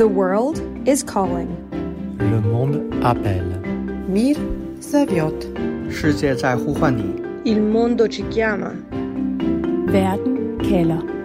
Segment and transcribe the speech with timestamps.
[0.00, 1.50] The world is calling.
[2.18, 3.60] Le monde appelle.
[4.08, 4.34] Mir
[4.80, 5.44] zaviot.
[7.44, 8.72] Il mondo ci chiama.
[9.92, 11.19] Werden Keller.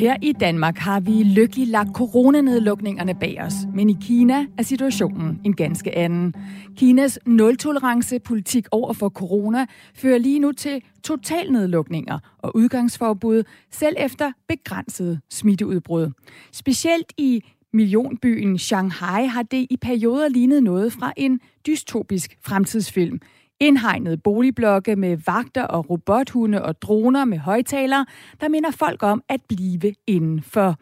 [0.00, 5.40] Her i Danmark har vi lykkeligt lagt coronanedlukningerne bag os, men i Kina er situationen
[5.44, 6.34] en ganske anden.
[6.76, 15.20] Kinas nul-tolerance-politik over for corona fører lige nu til totalnedlukninger og udgangsforbud, selv efter begrænsede
[15.30, 16.10] smitteudbrud.
[16.52, 23.20] Specielt i millionbyen Shanghai har det i perioder lignet noget fra en dystopisk fremtidsfilm.
[23.60, 28.06] Indhegnede boligblokke med vagter og robothunde og droner med højtalere,
[28.40, 30.76] der minder folk om at blive indenfor.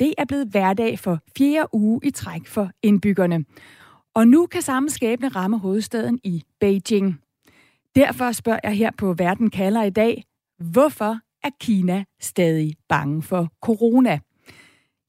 [0.00, 3.44] Det er blevet hverdag for fjerde uge i træk for indbyggerne.
[4.14, 7.20] Og nu kan samme skæbne ramme hovedstaden i Beijing.
[7.94, 10.24] Derfor spørger jeg her på Verden kalder i dag,
[10.58, 14.18] hvorfor er Kina stadig bange for corona?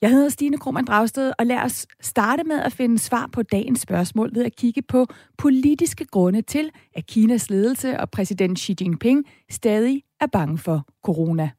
[0.05, 3.79] Jeg hedder Stine Krohmann Dragsted, og lad os starte med at finde svar på dagens
[3.79, 5.05] spørgsmål ved at kigge på
[5.37, 11.49] politiske grunde til, at Kinas ledelse og præsident Xi Jinping stadig er bange for corona.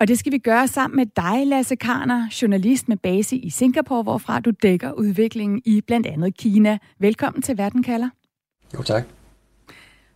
[0.00, 4.02] Og det skal vi gøre sammen med dig, Lasse Karner, journalist med base i Singapore,
[4.02, 6.78] hvorfra du dækker udviklingen i blandt andet Kina.
[6.98, 8.08] Velkommen til Verden kalder.
[8.74, 9.23] Jo, tak.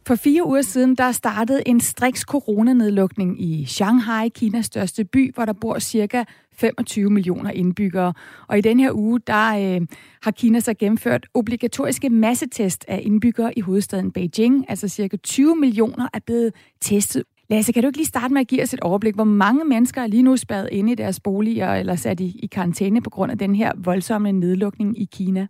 [0.08, 5.44] For fire uger siden, der startede en striks coronanedlukning i Shanghai, Kinas største by, hvor
[5.44, 8.12] der bor cirka 25 millioner indbyggere.
[8.46, 9.86] Og i den her uge, der øh,
[10.22, 14.64] har Kina så gennemført obligatoriske massetest af indbyggere i hovedstaden Beijing.
[14.68, 17.22] Altså cirka 20 millioner er blevet testet.
[17.50, 20.02] Lasse, kan du ikke lige starte med at give os et overblik, hvor mange mennesker
[20.02, 23.32] er lige nu spærret inde i deres boliger eller sat i, i karantæne på grund
[23.32, 25.46] af den her voldsomme nedlukning i Kina?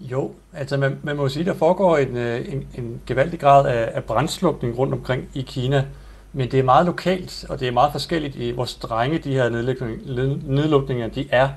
[0.00, 3.90] Jo, altså man, man må sige, der foregår en, øh, en, en gevaldig grad af,
[3.94, 5.84] af brændslukning rundt omkring i Kina,
[6.32, 9.48] men det er meget lokalt, og det er meget forskelligt i, hvor strenge de her
[9.48, 10.00] nedlukning,
[10.46, 11.48] nedlukninger de er.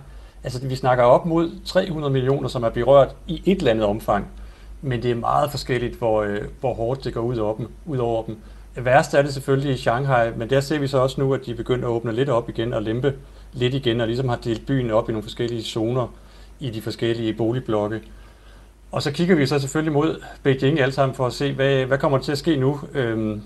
[0.43, 4.27] Altså vi snakker op mod 300 millioner, som er berørt i et eller andet omfang,
[4.81, 7.67] men det er meget forskelligt, hvor, øh, hvor hårdt det går ud over dem.
[7.85, 8.37] Ud over dem.
[8.75, 11.55] Værst er det selvfølgelig i Shanghai, men der ser vi så også nu, at de
[11.55, 13.13] begynder at åbne lidt op igen og lempe
[13.53, 16.07] lidt igen, og ligesom har delt byen op i nogle forskellige zoner
[16.59, 18.01] i de forskellige boligblokke.
[18.93, 21.97] Og så kigger vi så selvfølgelig mod Beijing alle sammen for at se, hvad, hvad
[21.97, 22.79] kommer der til at ske nu.
[22.93, 23.41] Øhm,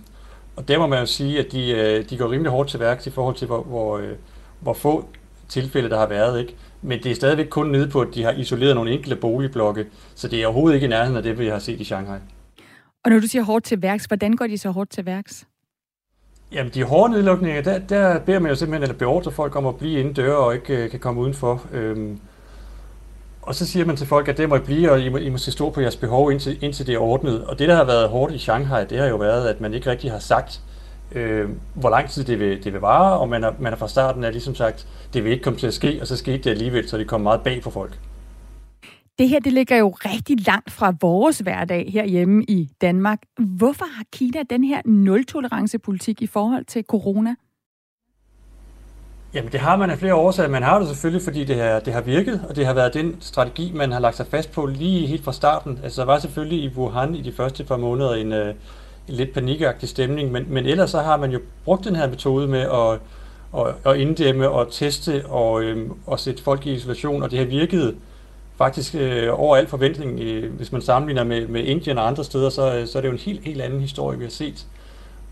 [0.56, 3.10] og der må man jo sige, at de, de går rimelig hårdt til værks i
[3.10, 4.02] forhold til, hvor, hvor,
[4.60, 5.06] hvor få
[5.50, 6.40] tilfælde der har været.
[6.40, 6.56] Ikke?
[6.82, 9.86] Men det er stadigvæk kun nede på, at de har isoleret nogle enkelte boligblokke,
[10.16, 12.20] så det er overhovedet ikke i nærheden af det, vi har set i Shanghai.
[13.06, 15.46] Og når du siger hårdt til værks, hvordan går de så hårdt til værks?
[16.52, 19.78] Jamen, de hårde nedlukninger, der, der beder man jo simpelthen, eller beordrer folk om at
[19.78, 21.66] blive inde døre og ikke øh, kan komme udenfor.
[21.74, 22.20] Øhm,
[23.48, 25.30] og så siger man til folk, at det må I blive, og I må, I
[25.30, 27.46] må se stå på jeres behov, indtil, indtil det er ordnet.
[27.46, 29.90] Og det, der har været hårdt i Shanghai, det har jo været, at man ikke
[29.90, 30.62] rigtig har sagt,
[31.12, 33.88] øh, hvor lang tid det vil, det vil vare, og man har, man har fra
[33.88, 36.50] starten af ligesom sagt, det vil ikke komme til at ske, og så skete det
[36.50, 38.00] alligevel, så det kom meget bag for folk.
[39.20, 43.20] Det her, det ligger jo rigtig langt fra vores hverdag herhjemme i Danmark.
[43.40, 47.36] Hvorfor har Kina den her nul-tolerance-politik i forhold til corona?
[49.34, 50.50] Jamen det har man af flere årsager.
[50.50, 53.16] Man har det selvfølgelig, fordi det har, det har virket, og det har været den
[53.20, 55.80] strategi, man har lagt sig fast på lige helt fra starten.
[55.84, 58.48] Altså der var selvfølgelig i Wuhan i de første par måneder en, øh,
[59.08, 62.48] en lidt panikagtig stemning, men, men ellers så har man jo brugt den her metode
[62.48, 63.00] med at,
[63.62, 67.46] at, at inddæmme og teste og, øhm, og sætte folk i isolation, og det har
[67.46, 67.96] virket
[68.58, 70.20] faktisk øh, over al forventning.
[70.20, 73.14] Øh, hvis man sammenligner med, med Indien og andre steder, så, så er det jo
[73.14, 74.66] en helt, helt anden historie, vi har set.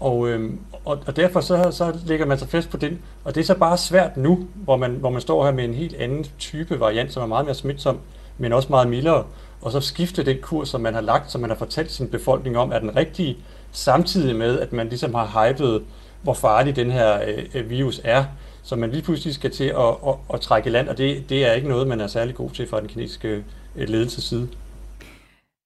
[0.06, 0.52] Og, øh,
[0.86, 3.00] og, og derfor så, så lægger man sig fast på den.
[3.24, 5.74] Og det er så bare svært nu, hvor man, hvor man står her med en
[5.74, 8.00] helt anden type variant, som er meget mere smitsom,
[8.38, 9.24] men også meget mildere.
[9.62, 12.58] Og så skifte den kurs, som man har lagt, som man har fortalt sin befolkning
[12.58, 13.38] om, er den rigtige,
[13.72, 15.84] samtidig med, at man ligesom har hypet,
[16.22, 18.26] hvor farlig den her øh, øh virus er.
[18.64, 21.54] Så man lige pludselig skal til at, at, at trække land, og det, det er
[21.54, 23.44] ikke noget, man er særlig god til fra den kinesiske
[23.76, 24.48] øh, ledelses side.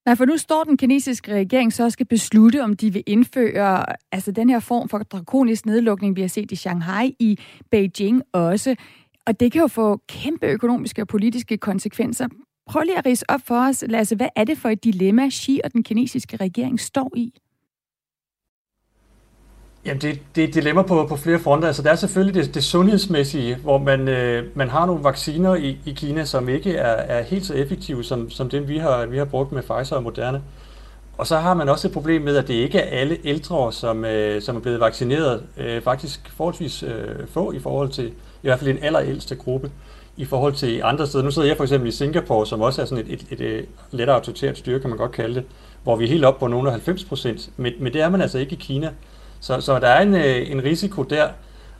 [0.10, 4.32] Nej, for nu står den kinesiske regering så skal beslutte, om de vil indføre altså
[4.32, 7.40] den her form for drakonisk nedlukning, vi har set i Shanghai, i
[7.72, 8.76] Beijing også.
[9.26, 12.28] Og det kan jo få kæmpe økonomiske og politiske konsekvenser.
[12.70, 15.60] Prøv lige at rise op for os, Lasse, hvad er det for et dilemma, Xi
[15.64, 17.34] og den kinesiske regering står i?
[19.86, 21.68] Jamen, det, det er et dilemma på, på flere fronter.
[21.68, 25.78] Altså, der er selvfølgelig det, det sundhedsmæssige, hvor man, øh, man har nogle vacciner i,
[25.86, 29.18] i Kina, som ikke er, er helt så effektive som, som dem, vi har, vi
[29.18, 30.42] har brugt med Pfizer og Moderna.
[31.18, 34.06] Og så har man også et problem med, at det ikke er alle ældre, som,
[34.06, 35.44] øh, som er blevet vaccineret.
[35.58, 39.72] Øh, faktisk forholdsvis øh, få i forhold til i hvert fald en allerældste gruppe.
[40.18, 41.24] i forhold til andre steder.
[41.24, 43.66] Nu sidder jeg for eksempel i Singapore, som også er sådan et, et, et, et
[43.92, 45.44] lettere autoritært styre, kan man godt kalde det,
[45.84, 47.50] hvor vi er helt op på nogle af 90 procent.
[47.58, 48.90] Men, men det er man altså ikke i Kina.
[49.41, 51.27] Så, så der er en, øh, en risiko der.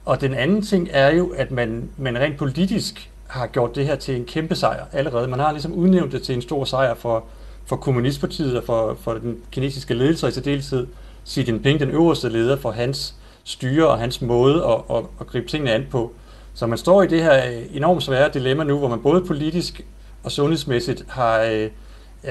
[0.06, 3.96] Og den anden ting er jo, at man, man rent politisk har gjort det her
[3.96, 5.28] til en kæmpe sejr allerede.
[5.28, 7.24] Man har ligesom udnævnt det til en stor sejr for,
[7.66, 10.88] for Kommunistpartiet og for, for den kinesiske ledelse, og i særdeleshed
[11.28, 15.48] Xi Jinping, den øverste leder for hans styre og hans måde at, at, at gribe
[15.48, 16.14] tingene an på.
[16.54, 19.86] Så man står i det her øh, enormt svære dilemma nu, hvor man både politisk
[20.24, 21.70] og sundhedsmæssigt har øh,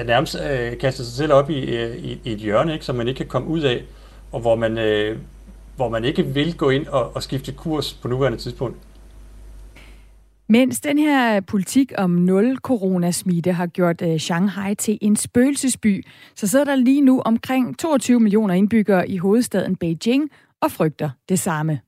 [0.05, 3.07] nærmest øh, kastet sig selv op i, øh, i, i et hjørne, ikke, som man
[3.07, 3.83] ikke kan komme ud af,
[4.32, 5.18] og hvor man, øh,
[5.76, 8.76] hvor man ikke vil gå ind og, og skifte kurs på nuværende tidspunkt.
[10.48, 16.46] Mens den her politik om nul coronasmitte har gjort øh, Shanghai til en spøgelsesby, så
[16.46, 20.30] sidder der lige nu omkring 22 millioner indbyggere i hovedstaden Beijing
[20.60, 21.80] og frygter det samme.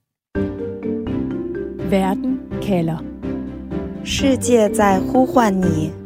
[1.90, 3.17] Verden kalder.
[4.06, 6.00] 世界在呼唤你。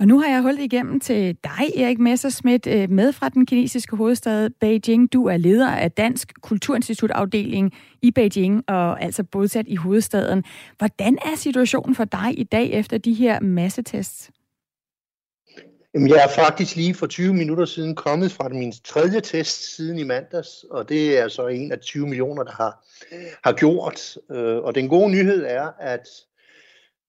[0.00, 3.96] Og nu har jeg holdt igennem til dig, Erik Messerschmidt, øh, med fra den kinesiske
[3.96, 5.12] hovedstad Beijing.
[5.12, 10.44] Du er leder af Dansk Kulturinstitut-afdeling i Beijing, og altså bosat i hovedstaden.
[10.78, 14.30] Hvordan er situationen for dig i dag efter de her massetests?
[15.94, 19.98] Jamen, jeg er faktisk lige for 20 minutter siden kommet fra min tredje test siden
[19.98, 22.84] i mandags, og det er så en af 20 millioner, der har,
[23.44, 24.18] har gjort.
[24.30, 26.08] Øh, og den gode nyhed er, at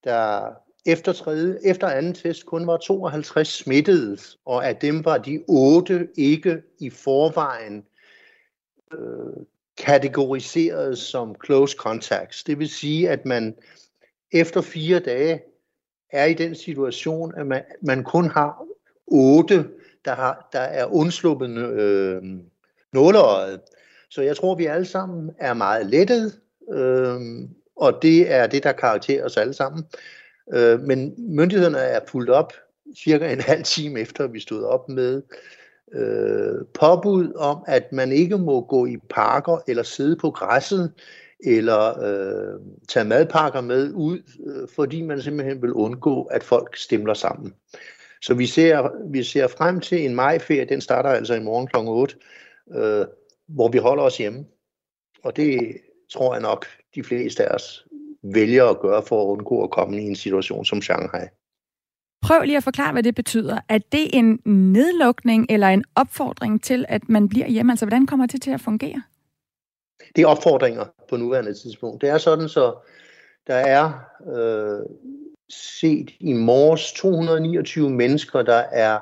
[0.04, 0.50] der
[0.86, 6.08] efter, tredje, efter anden test kun var 52 smittede, og af dem var de otte
[6.16, 7.86] ikke i forvejen
[8.94, 9.46] øh,
[9.78, 12.44] kategoriseret som close contacts.
[12.44, 13.56] Det vil sige, at man
[14.32, 15.42] efter fire dage
[16.10, 18.66] er i den situation, at man, man kun har
[19.08, 19.68] otte,
[20.06, 22.24] der, har, der er undsluppet øh,
[22.94, 23.62] nåleøjet.
[24.10, 26.40] Så jeg tror, vi alle sammen er meget lettet,
[26.72, 27.20] øh,
[27.76, 29.86] og det er det, der karakterer os alle sammen.
[30.54, 32.54] Øh, men myndighederne er fuldt op
[32.98, 35.22] cirka en halv time efter, vi stod op med
[35.94, 40.94] øh, påbud om, at man ikke må gå i parker eller sidde på græsset
[41.44, 47.14] eller øh, tage madpakker med ud, øh, fordi man simpelthen vil undgå, at folk stemler
[47.14, 47.54] sammen.
[48.22, 51.76] Så vi ser, vi ser frem til en majferie, den starter altså i morgen kl.
[51.78, 52.16] 8,
[52.76, 53.06] øh,
[53.48, 54.46] hvor vi holder os hjemme.
[55.24, 55.78] Og det
[56.14, 56.66] tror jeg nok,
[56.96, 57.86] de fleste af os
[58.24, 61.28] vælger at gøre for at undgå at komme i en situation som Shanghai.
[62.22, 63.60] Prøv lige at forklare, hvad det betyder.
[63.70, 67.72] Er det en nedlukning eller en opfordring til, at man bliver hjemme?
[67.72, 69.02] Altså, hvordan kommer det til at fungere?
[70.16, 72.02] Det er opfordringer på nuværende tidspunkt.
[72.02, 72.76] Det er sådan, så
[73.48, 73.92] der er
[74.36, 74.86] øh,
[75.50, 79.00] set i morges 229 mennesker, der er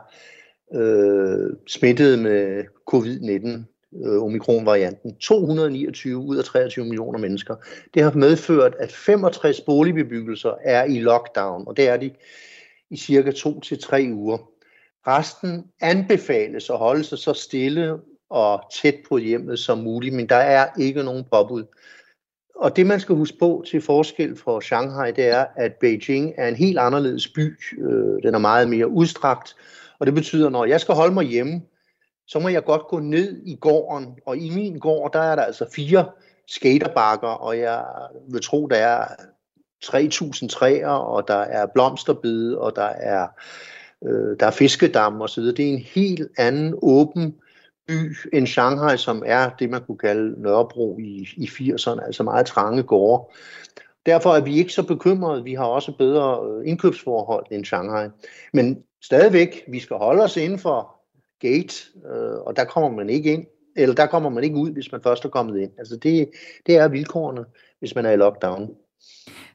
[0.75, 2.63] øh, smittet med
[2.93, 5.15] covid-19, øh, omikronvarianten.
[5.15, 7.55] 229 ud af 23 millioner mennesker.
[7.93, 12.11] Det har medført, at 65 boligbebyggelser er i lockdown, og det er de
[12.89, 14.37] i cirka to til tre uger.
[15.07, 17.97] Resten anbefales at holde sig så stille
[18.29, 21.63] og tæt på hjemmet som muligt, men der er ikke nogen påbud.
[22.55, 26.47] Og det man skal huske på til forskel fra Shanghai, det er, at Beijing er
[26.47, 27.57] en helt anderledes by.
[27.77, 29.55] Øh, den er meget mere udstrakt,
[29.99, 31.61] og det betyder, at når jeg skal holde mig hjemme,
[32.29, 35.43] så må jeg godt gå ned i gården, og i min gård, der er der
[35.43, 36.05] altså fire
[36.47, 37.85] skaterbakker, og jeg
[38.31, 39.05] vil tro, der er
[39.85, 43.27] 3.000 træer, og der er blomsterbede, og der er,
[44.05, 45.55] øh, der er fiskedam og så videre.
[45.55, 47.35] Det er en helt anden åben
[47.87, 52.45] by end Shanghai, som er det, man kunne kalde Nørrebro i, i 80'erne, altså meget
[52.45, 53.33] trange gårde.
[54.05, 55.43] Derfor er vi ikke så bekymrede.
[55.43, 58.07] Vi har også bedre øh, indkøbsforhold end Shanghai.
[58.53, 60.98] Men stadigvæk, vi skal holde os inden for
[61.39, 61.73] gate,
[62.05, 65.01] øh, og der kommer man ikke ind, eller der kommer man ikke ud, hvis man
[65.03, 65.71] først er kommet ind.
[65.77, 66.29] Altså det,
[66.65, 67.45] det er vilkårene,
[67.79, 68.69] hvis man er i lockdown.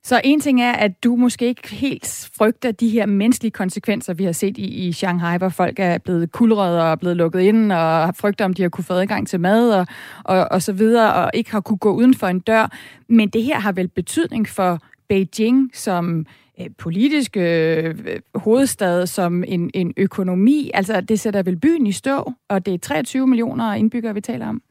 [0.03, 4.25] Så en ting er, at du måske ikke helt frygter de her menneskelige konsekvenser, vi
[4.25, 8.17] har set i, i Shanghai, hvor folk er blevet kulrede og blevet lukket ind, og
[8.17, 9.87] frygter, om de har kunne få adgang til mad og,
[10.25, 12.77] og, og så videre, og ikke har kunne gå uden for en dør.
[13.09, 16.27] Men det her har vel betydning for Beijing som
[16.61, 20.71] øh, politisk øh, øh, hovedstad, som en, en økonomi.
[20.75, 24.49] Altså, det sætter vel byen i stå, og det er 23 millioner indbyggere, vi taler
[24.49, 24.63] om.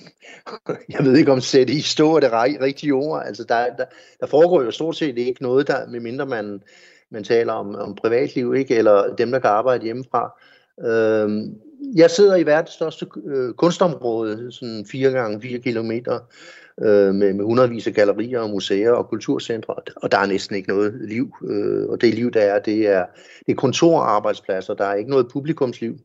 [0.94, 3.22] Jeg ved ikke, om sætte i stå er det rigtige ord.
[3.26, 3.84] Altså, der, der,
[4.20, 6.62] der foregår jo stort set ikke noget, der, medmindre man,
[7.10, 8.74] man taler om, om privatliv, ikke?
[8.74, 10.32] eller dem, der kan arbejde hjemmefra.
[10.80, 11.30] Øh,
[11.94, 16.18] jeg sidder i verdens største øh, kunstområde, sådan 4 gange 4 kilometer,
[16.80, 20.68] øh, med, med hundredvis af gallerier og museer og kulturcentre, og der er næsten ikke
[20.68, 21.34] noget liv.
[21.44, 23.06] Øh, og det liv, der er, det er,
[23.46, 25.98] det er kontorarbejdspladser, der er ikke noget publikumsliv.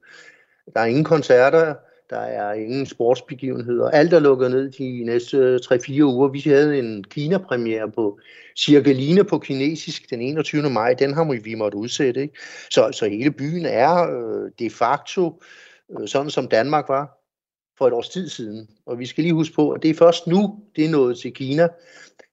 [0.73, 1.73] Der er ingen koncerter,
[2.09, 3.89] der er ingen sportsbegivenheder.
[3.89, 6.27] Alt er lukket ned de næste 3-4 uger.
[6.27, 8.19] Vi havde en Kina-premiere på
[8.57, 10.69] Cirkeline på kinesisk den 21.
[10.69, 10.93] maj.
[10.93, 12.21] Den har vi måtte udsætte.
[12.21, 12.39] Ikke?
[12.71, 15.41] Så, så hele byen er øh, de facto
[15.99, 17.17] øh, sådan, som Danmark var
[17.77, 18.69] for et års tid siden.
[18.85, 21.33] Og vi skal lige huske på, at det er først nu, det er nået til
[21.33, 21.67] Kina.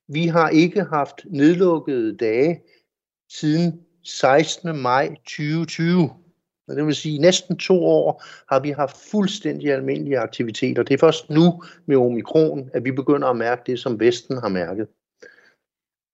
[0.09, 2.61] Vi har ikke haft nedlukkede dage
[3.29, 4.77] siden 16.
[4.77, 6.24] maj 2020.
[6.69, 10.83] Og det vil sige, at næsten to år har vi haft fuldstændig almindelige aktiviteter.
[10.83, 14.49] Det er først nu med omikron, at vi begynder at mærke det, som Vesten har
[14.49, 14.87] mærket.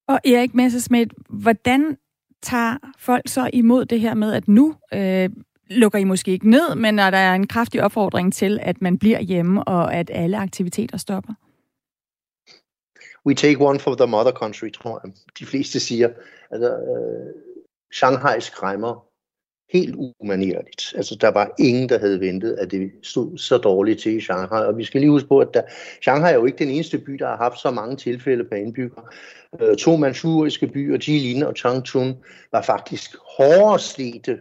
[0.09, 1.97] Og Erik Messersmith, hvordan
[2.43, 5.31] tager folk så imod det her med, at nu øh,
[5.71, 9.21] lukker I måske ikke ned, men er der en kraftig opfordring til, at man bliver
[9.21, 11.33] hjemme, og at alle aktiviteter stopper?
[13.27, 15.13] We take one for the mother country, tror jeg.
[15.39, 16.09] De fleste siger.
[16.51, 17.35] Altså, øh,
[17.93, 19.10] Shanghai skræmmer
[19.73, 20.95] helt umanerligt.
[20.97, 24.67] Altså, der var ingen, der havde ventet, at det stod så dårligt til i Shanghai.
[24.67, 25.63] Og vi skal lige huske på, at der,
[26.03, 29.03] Shanghai er jo ikke den eneste by, der har haft så mange tilfælde på indbygger.
[29.61, 32.15] Øh, to manchuriske byer, Jilin og Changchun,
[32.53, 34.39] var faktisk hårdere slidte,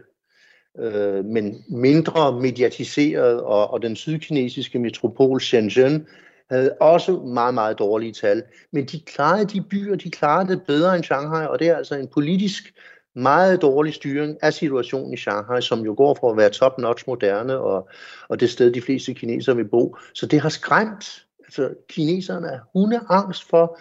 [0.78, 6.06] øh, men mindre mediatiseret, og, og den sydkinesiske metropol Shenzhen
[6.50, 8.42] havde også meget, meget dårlige tal.
[8.72, 11.94] Men de klarede de byer, de klarede det bedre end Shanghai, og det er altså
[11.94, 12.74] en politisk
[13.14, 17.58] meget dårlig styring af situationen i Shanghai, som jo går for at være top-notch moderne,
[17.58, 17.88] og,
[18.28, 19.96] og det sted, de fleste kinesere vil bo.
[20.14, 21.26] Så det har skræmt.
[21.44, 23.78] Altså, kineserne er hundeangst for,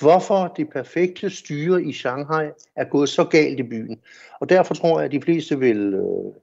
[0.00, 2.46] hvorfor det perfekte styre i Shanghai
[2.76, 4.00] er gået så galt i byen.
[4.40, 6.34] Og derfor tror jeg, at de fleste vil, øh,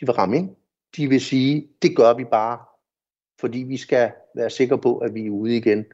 [0.00, 0.50] de vil ramme ind.
[0.96, 2.58] De vil sige, det gør vi bare,
[3.40, 5.84] fordi vi skal være sikre på, at vi er ude igen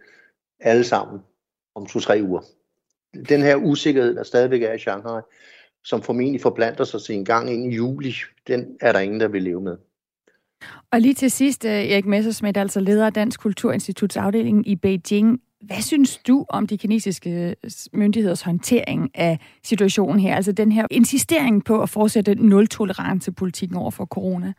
[0.61, 1.21] alle sammen
[1.75, 2.41] om to-tre uger.
[3.29, 5.21] Den her usikkerhed, der stadigvæk er i Shanghai,
[5.87, 8.15] som formentlig forplanter sig til en gang ind i juli,
[8.47, 9.77] den er der ingen, der vil leve med.
[10.93, 15.41] Og lige til sidst, øh, Erik Messersmith, altså leder af Dansk Kulturinstituts afdeling i Beijing.
[15.61, 17.57] Hvad synes du om de kinesiske
[17.93, 20.37] myndigheders håndtering af situationen her?
[20.37, 24.53] Altså den her insistering på at fortsætte nul-tolerance-politikken over for corona?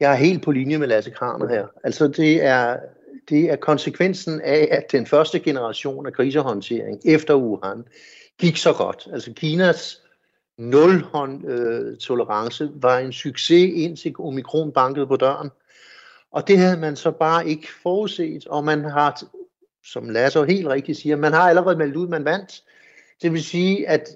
[0.00, 1.66] Jeg er helt på linje med Lasse Kramer her.
[1.84, 2.76] Altså det er,
[3.28, 7.84] det er konsekvensen af, at den første generation af krisehåndtering efter Wuhan
[8.42, 9.08] gik så godt.
[9.12, 10.02] Altså Kinas
[10.58, 11.04] nul
[11.44, 15.50] øh, tolerance var en succes indtil omikron bankede på døren.
[16.30, 19.22] Og det havde man så bare ikke forudset, og man har,
[19.84, 22.62] som Lasse helt rigtigt siger, man har allerede meldt ud, man vandt.
[23.22, 24.08] Det vil sige, at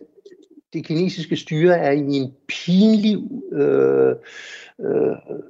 [0.72, 3.18] det kinesiske styre er i en pinlig
[3.52, 4.14] øh,
[4.80, 5.40] øh, øh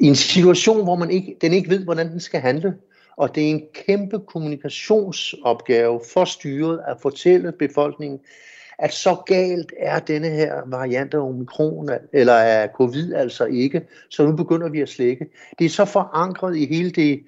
[0.00, 2.74] en situation, hvor man ikke, den ikke ved, hvordan den skal handle.
[3.18, 8.20] Og det er en kæmpe kommunikationsopgave for styret at fortælle befolkningen,
[8.78, 14.26] at så galt er denne her variant af omikron, eller af covid altså ikke, så
[14.26, 15.26] nu begynder vi at slække.
[15.58, 17.24] Det er så forankret i hele det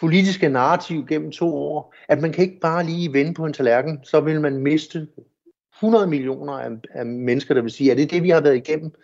[0.00, 4.00] politiske narrativ gennem to år, at man kan ikke bare lige vende på en tallerken,
[4.02, 5.08] så vil man miste
[5.76, 8.56] 100 millioner af, af mennesker, der vil sige, at det er det, vi har været
[8.56, 8.94] igennem,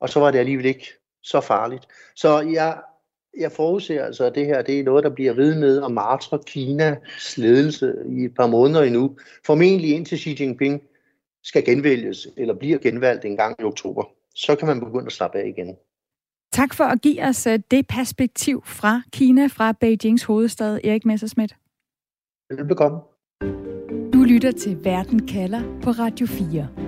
[0.00, 0.92] og så var det alligevel ikke
[1.22, 1.86] så farligt.
[2.14, 2.78] Så jeg
[3.38, 6.38] jeg forudser altså, at det her det er noget, der bliver ved med at martre
[6.46, 9.16] Kinas ledelse i et par måneder endnu.
[9.46, 10.82] Formentlig indtil Xi Jinping
[11.42, 14.04] skal genvælges, eller bliver genvalgt en gang i oktober.
[14.34, 15.76] Så kan man begynde at slappe af igen.
[16.52, 21.56] Tak for at give os øh, det perspektiv fra Kina, fra Beijings hovedstad, Erik Messerschmidt.
[22.50, 22.98] Velbekomme.
[24.12, 26.87] Du lytter til Verden kalder på Radio 4.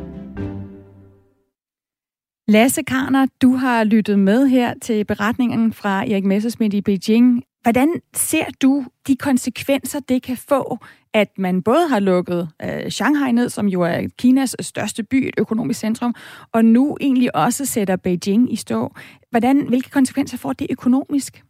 [2.50, 7.42] Lasse Karner, du har lyttet med her til beretningen fra Erik Messersmith i Beijing.
[7.62, 10.78] Hvordan ser du de konsekvenser, det kan få,
[11.14, 15.34] at man både har lukket øh, Shanghai ned, som jo er Kinas største by, et
[15.38, 16.14] økonomisk centrum,
[16.52, 18.94] og nu egentlig også sætter Beijing i stå.
[19.30, 21.42] Hvordan, hvilke konsekvenser får det økonomisk?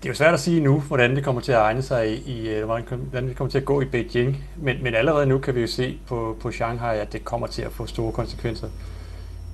[0.00, 2.32] Det er jo svært at sige nu, hvordan det kommer til at egne sig i,
[2.32, 5.54] i øh, hvordan det kommer til at gå i Beijing, men, men allerede nu kan
[5.54, 8.68] vi jo se på, på Shanghai, at det kommer til at få store konsekvenser.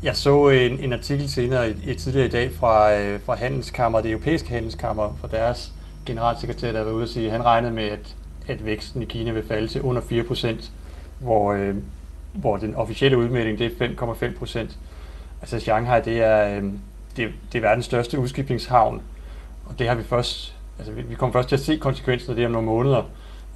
[0.03, 4.11] Jeg så en, en artikel senere i, tidligere i dag fra, øh, fra Handelskammer, det
[4.11, 5.73] europæiske handelskammer, fra deres
[6.07, 8.17] generalsekretær, der var ude at sige, at han regnede med, at,
[8.49, 10.73] at væksten i Kina vil falde til under 4 procent,
[11.19, 11.75] hvor, øh,
[12.33, 14.79] hvor den officielle udmelding det er 5,5 procent.
[15.41, 16.62] Altså Shanghai, det er, øh,
[17.17, 19.03] det, det er verdens største udskibningshavn,
[19.66, 22.46] og det har vi først, altså vi, kommer først til at se konsekvensen af det
[22.46, 23.02] om nogle måneder,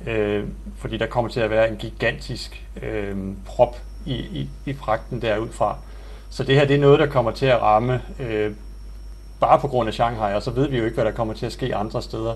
[0.06, 0.44] øh,
[0.76, 3.76] fordi der kommer til at være en gigantisk øh, prop
[4.06, 5.76] i, i, i fragten derudfra.
[6.30, 8.52] Så det her det er noget, der kommer til at ramme øh,
[9.40, 11.46] bare på grund af Shanghai, og så ved vi jo ikke, hvad der kommer til
[11.46, 12.34] at ske andre steder.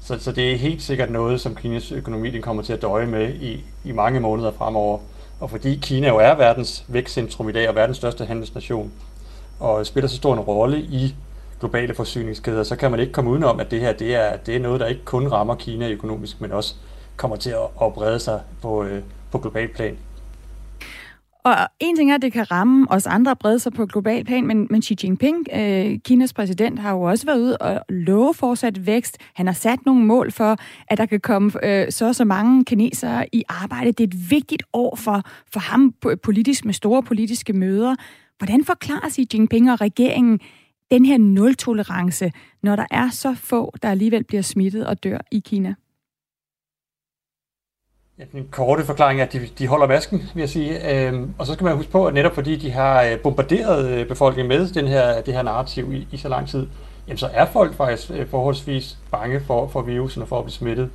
[0.00, 3.06] Så, så det er helt sikkert noget, som Kinas økonomi den kommer til at døje
[3.06, 4.98] med i, i mange måneder fremover.
[5.40, 8.92] Og fordi Kina jo er verdens vækstcentrum i dag og verdens største handelsnation,
[9.60, 11.14] og spiller så stor en rolle i
[11.60, 14.60] globale forsyningskæder, så kan man ikke komme udenom, at det her det er, det er
[14.60, 16.74] noget, der ikke kun rammer Kina økonomisk, men også
[17.16, 19.96] kommer til at, at brede sig på, øh, på global plan.
[21.46, 24.24] Og en ting er, at det kan ramme os andre og brede sig på global
[24.24, 28.34] plan, men, men Xi Jinping, øh, Kinas præsident, har jo også været ude og love
[28.34, 29.18] fortsat vækst.
[29.34, 30.56] Han har sat nogle mål for,
[30.88, 33.92] at der kan komme øh, så så mange kinesere i arbejde.
[33.92, 35.22] Det er et vigtigt år for,
[35.52, 37.94] for ham politisk med store politiske møder.
[38.38, 40.40] Hvordan forklarer Xi Jinping og regeringen
[40.90, 45.38] den her nul-tolerance, når der er så få, der alligevel bliver smittet og dør i
[45.38, 45.74] Kina?
[48.18, 51.06] Ja, den korte forklaring er, at de, de holder masken, vil jeg sige.
[51.08, 54.08] Øhm, og så skal man huske på, at netop fordi de har øh, bombarderet øh,
[54.08, 56.66] befolkningen med den her, det her narrativ i, i så lang tid,
[57.08, 60.52] jamen så er folk faktisk øh, forholdsvis bange for, for virusen og for at blive
[60.52, 60.90] smittet.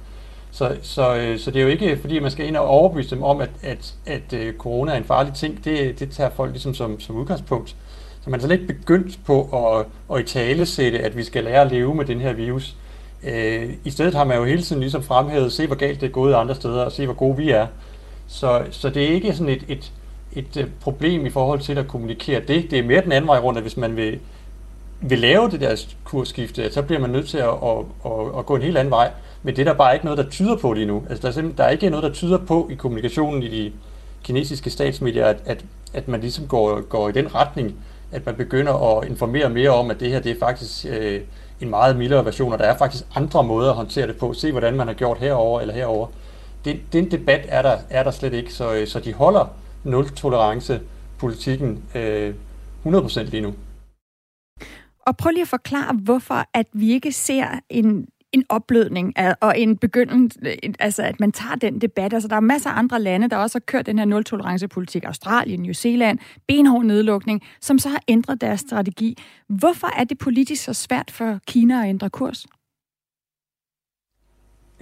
[0.52, 3.42] Så, så, så det er jo ikke, fordi man skal ind og overbevise dem om,
[3.42, 5.66] at, at, at, corona er en farlig ting.
[5.66, 7.76] Det, det tager folk ligesom som, som udgangspunkt.
[8.24, 9.86] Så man er slet ikke begyndt på at,
[10.16, 12.76] at i tale sætte, at vi skal lære at leve med den her virus.
[13.24, 16.12] Øh, I stedet har man jo hele tiden ligesom fremhævet, se hvor galt det er
[16.12, 17.68] gået andre steder, og se hvor gode vi er.
[18.28, 19.92] Så, så det er ikke sådan et, et,
[20.34, 22.72] et øh, problem i forhold til at kommunikere det.
[22.72, 24.20] Det er mere den anden vej rundt, at hvis man vil,
[25.02, 28.56] vil lave det der kursskifte, så bliver man nødt til at, at, at, at gå
[28.56, 29.12] en helt anden vej.
[29.44, 31.04] Men det er der bare ikke noget, der tyder på lige nu.
[31.10, 33.72] Altså, der, er der er ikke noget, der tyder på i kommunikationen i de
[34.24, 37.76] kinesiske statsmedier, at, at, at man ligesom går, går i den retning,
[38.12, 41.22] at man begynder at informere mere om, at det her det er faktisk øh,
[41.62, 44.34] en meget mildere version, og der er faktisk andre måder at håndtere det på.
[44.34, 46.08] Se, hvordan man har gjort herover eller herover.
[46.66, 49.46] Den, den debat er der, er der slet ikke, så, øh, så de holder
[49.84, 52.34] nul-tolerance-politikken øh,
[52.86, 53.54] 100% lige nu.
[55.08, 59.78] Og prøv lige at forklare, hvorfor at vi ikke ser en en oplødning og en
[59.78, 60.40] begyndelse,
[60.80, 62.14] altså at man tager den debat.
[62.14, 65.04] Altså der er masser af andre lande, der også har kørt den her nul-tolerance-politik.
[65.04, 69.18] Australien, New Zealand, benhård nedlukning, som så har ændret deres strategi.
[69.48, 72.46] Hvorfor er det politisk så svært for Kina at ændre kurs?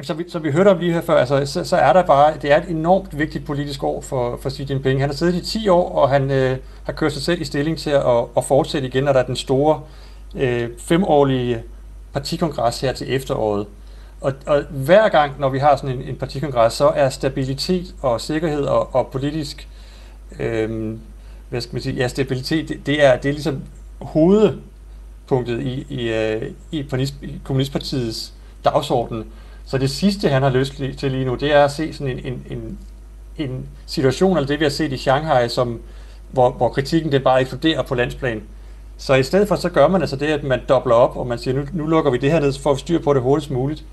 [0.02, 2.34] Så vi, så vi hørte om lige her før, altså, så, så er der bare,
[2.42, 5.00] det er et enormt vigtigt politisk år for, for Xi Jinping.
[5.00, 7.78] Han har siddet i 10 år, og han øh, har kørt sig selv i stilling
[7.78, 9.82] til at, at fortsætte igen, når der er den store
[10.36, 11.64] øh, femårlige
[12.14, 13.68] partikongres her til efteråret.
[14.22, 18.22] Og, og hver gang, når vi har sådan en, en partikongres, så er stabilitet og
[18.22, 19.68] sikkerhed og, og politisk,
[20.40, 20.98] øh,
[21.50, 23.62] hvad skal man sige, ja, stabilitet, det, det, er, det er ligesom
[24.02, 26.80] hovedpunktet i, i, øh, i,
[27.22, 28.34] i Kommunistpartiets
[28.66, 29.26] dagsorden.
[29.66, 32.26] Så det sidste, han har lyst til lige nu, det er at se sådan en,
[32.26, 32.78] en, en,
[33.38, 35.82] en situation, eller det vi har set i Shanghai, som,
[36.32, 38.44] hvor, hvor kritikken det bare eksploderer på landsplan.
[39.02, 41.40] Så i stedet for, så gør man altså det, at man dobler op, og man
[41.40, 43.52] siger, nu, nu lukker vi det her ned, så får vi styr på det hurtigst
[43.52, 43.84] muligt.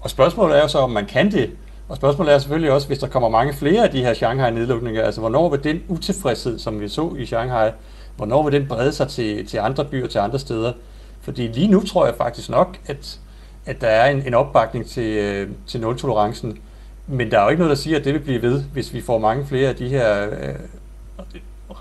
[0.00, 1.50] Og spørgsmålet er jo så, om man kan det.
[1.88, 5.20] Og spørgsmålet er selvfølgelig også, hvis der kommer mange flere af de her Shanghai-nedlukninger, altså
[5.20, 7.70] hvornår vil den utilfredshed, som vi så i Shanghai,
[8.16, 10.72] hvornår vil den brede sig til, til andre byer, til andre steder?
[11.20, 13.18] Fordi lige nu tror jeg faktisk nok, at,
[13.66, 16.58] at der er en, en opbakning til, øh, til nul-tolerancen.
[17.06, 19.00] Men der er jo ikke noget, der siger, at det vil blive ved, hvis vi
[19.00, 20.54] får mange flere af de her øh,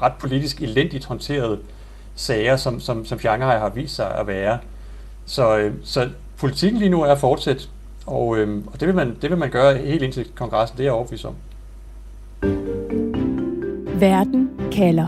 [0.02, 1.60] ret politisk elendigt håndterede
[2.15, 4.59] sager, som, som, som Shanghai har vist sig at være.
[5.27, 7.65] Så, øh, så politikken lige nu er at fortsætte,
[8.07, 10.87] og, øh, og det, vil man, det vil man gøre helt indtil kongressen, det er
[10.87, 11.35] jeg overbevist om.
[14.01, 15.07] Verden kalder.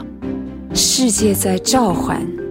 [0.75, 2.44] 世界在召唤。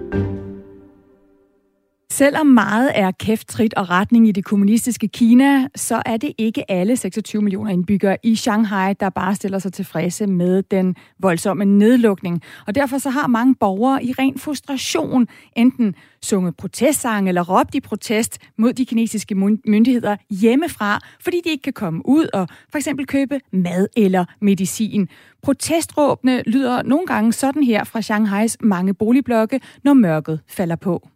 [2.15, 6.97] Selvom meget er kæfttrit og retning i det kommunistiske Kina, så er det ikke alle
[6.97, 12.41] 26 millioner indbyggere i Shanghai, der bare stiller sig tilfredse med den voldsomme nedlukning.
[12.67, 17.79] Og derfor så har mange borgere i ren frustration enten sunget protestsange eller råbt i
[17.79, 23.07] protest mod de kinesiske myndigheder hjemmefra, fordi de ikke kan komme ud og for eksempel
[23.07, 25.07] købe mad eller medicin.
[25.43, 31.09] Protestråbene lyder nogle gange sådan her fra Shanghais mange boligblokke, når mørket falder på.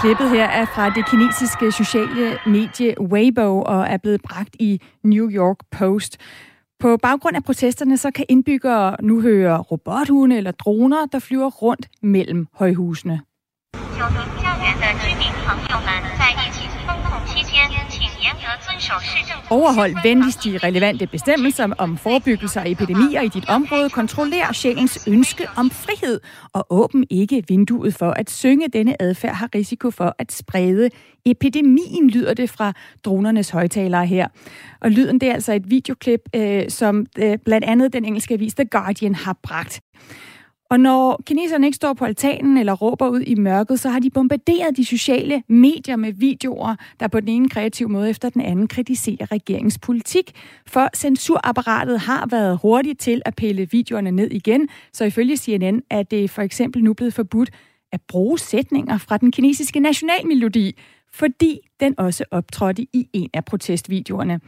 [0.00, 5.30] Klippet her er fra det kinesiske sociale medie Weibo og er blevet bragt i New
[5.30, 6.16] York Post.
[6.80, 11.88] På baggrund af protesterne, så kan indbyggere nu høre robothunde eller droner, der flyver rundt
[12.02, 13.20] mellem højhusene.
[19.50, 23.90] Overhold venligst de relevante bestemmelser om forebyggelse af epidemier i dit område.
[23.90, 26.20] Kontroller sjælens ønske om frihed.
[26.52, 28.68] Og åbn ikke vinduet for at synge.
[28.68, 30.90] Denne adfærd har risiko for at sprede
[31.26, 32.72] epidemien, lyder det fra
[33.04, 34.28] dronernes højtalere her.
[34.80, 38.54] Og lyden det er altså et videoklip, øh, som øh, blandt andet den engelske avis
[38.54, 39.80] The Guardian har bragt.
[40.70, 44.10] Og når kineserne ikke står på altanen eller råber ud i mørket, så har de
[44.10, 48.68] bombarderet de sociale medier med videoer, der på den ene kreative måde efter den anden
[48.68, 50.32] kritiserer regeringens politik.
[50.66, 56.02] For censurapparatet har været hurtigt til at pille videoerne ned igen, så ifølge CNN er
[56.02, 57.50] det for eksempel nu blevet forbudt
[57.92, 60.76] at bruge sætninger fra den kinesiske nationalmelodi,
[61.12, 64.40] fordi den også optrådte i en af protestvideoerne.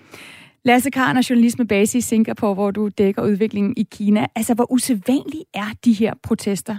[0.68, 4.26] Lasse Karn er journalist med base i Singapore, hvor du dækker udviklingen i Kina.
[4.37, 6.76] Altså, hvor usædvanlige er de her protester?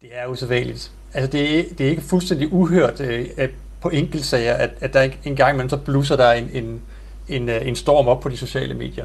[0.00, 0.92] Det er usædvanligt.
[1.14, 3.50] Altså, det er, det er ikke fuldstændig uhørt øh, at
[3.80, 6.80] på enkeltsager, at, at der en gang imellem så blusser der en, en,
[7.28, 9.04] en, øh, en storm op på de sociale medier.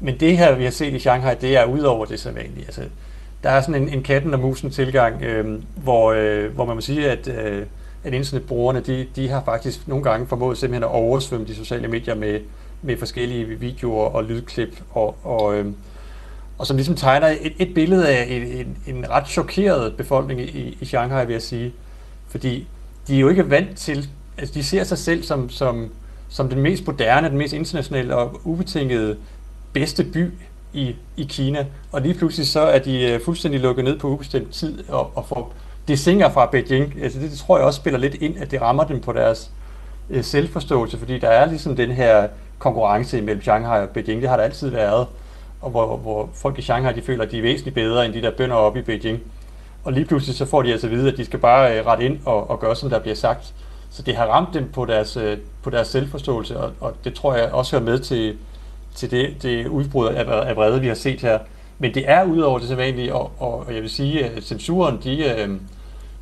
[0.00, 2.64] Men det her, vi har set i Shanghai, det er udover det sædvanlige.
[2.64, 2.82] Altså,
[3.42, 6.80] der er sådan en, en katten og musen tilgang, øh, hvor, øh, hvor man må
[6.80, 7.66] sige, at øh,
[8.06, 12.14] at internetbrugerne, de, de har faktisk nogle gange formået simpelthen at oversvømme de sociale medier
[12.14, 12.40] med,
[12.82, 15.66] med forskellige videoer og lydklip, og, og, øh,
[16.58, 20.78] og som ligesom tegner et, et billede af en, en, en ret chokeret befolkning i,
[20.80, 21.72] i Shanghai, vil jeg sige.
[22.28, 22.66] Fordi
[23.08, 25.90] de er jo ikke vant til, altså de ser sig selv som, som,
[26.28, 29.16] som den mest moderne, den mest internationale og ubetingede
[29.72, 30.30] bedste by
[30.72, 31.66] i, i Kina.
[31.92, 35.26] Og lige pludselig så er de øh, fuldstændig lukket ned på ubestemt tid og, og
[35.28, 35.54] får
[35.88, 38.60] det singer fra Beijing, altså det, det tror jeg også spiller lidt ind, at det
[38.60, 39.50] rammer dem på deres
[40.10, 44.36] øh, selvforståelse, fordi der er ligesom den her konkurrence mellem Shanghai og Beijing, det har
[44.36, 45.06] der altid været,
[45.60, 48.22] og hvor, hvor folk i Shanghai, de føler, at de er væsentligt bedre end de
[48.22, 49.20] der bønder oppe i Beijing.
[49.84, 52.04] Og lige pludselig så får de altså at vide, at de skal bare øh, rette
[52.04, 53.54] ind og, og gøre, som der bliver sagt.
[53.90, 57.34] Så det har ramt dem på deres, øh, på deres selvforståelse, og, og det tror
[57.34, 58.36] jeg også hører med til,
[58.94, 61.38] til det, det udbrud af, af vrede, vi har set her.
[61.78, 65.48] Men det er udover det sædvanlige, og, og jeg vil sige, at censuren, de, øh,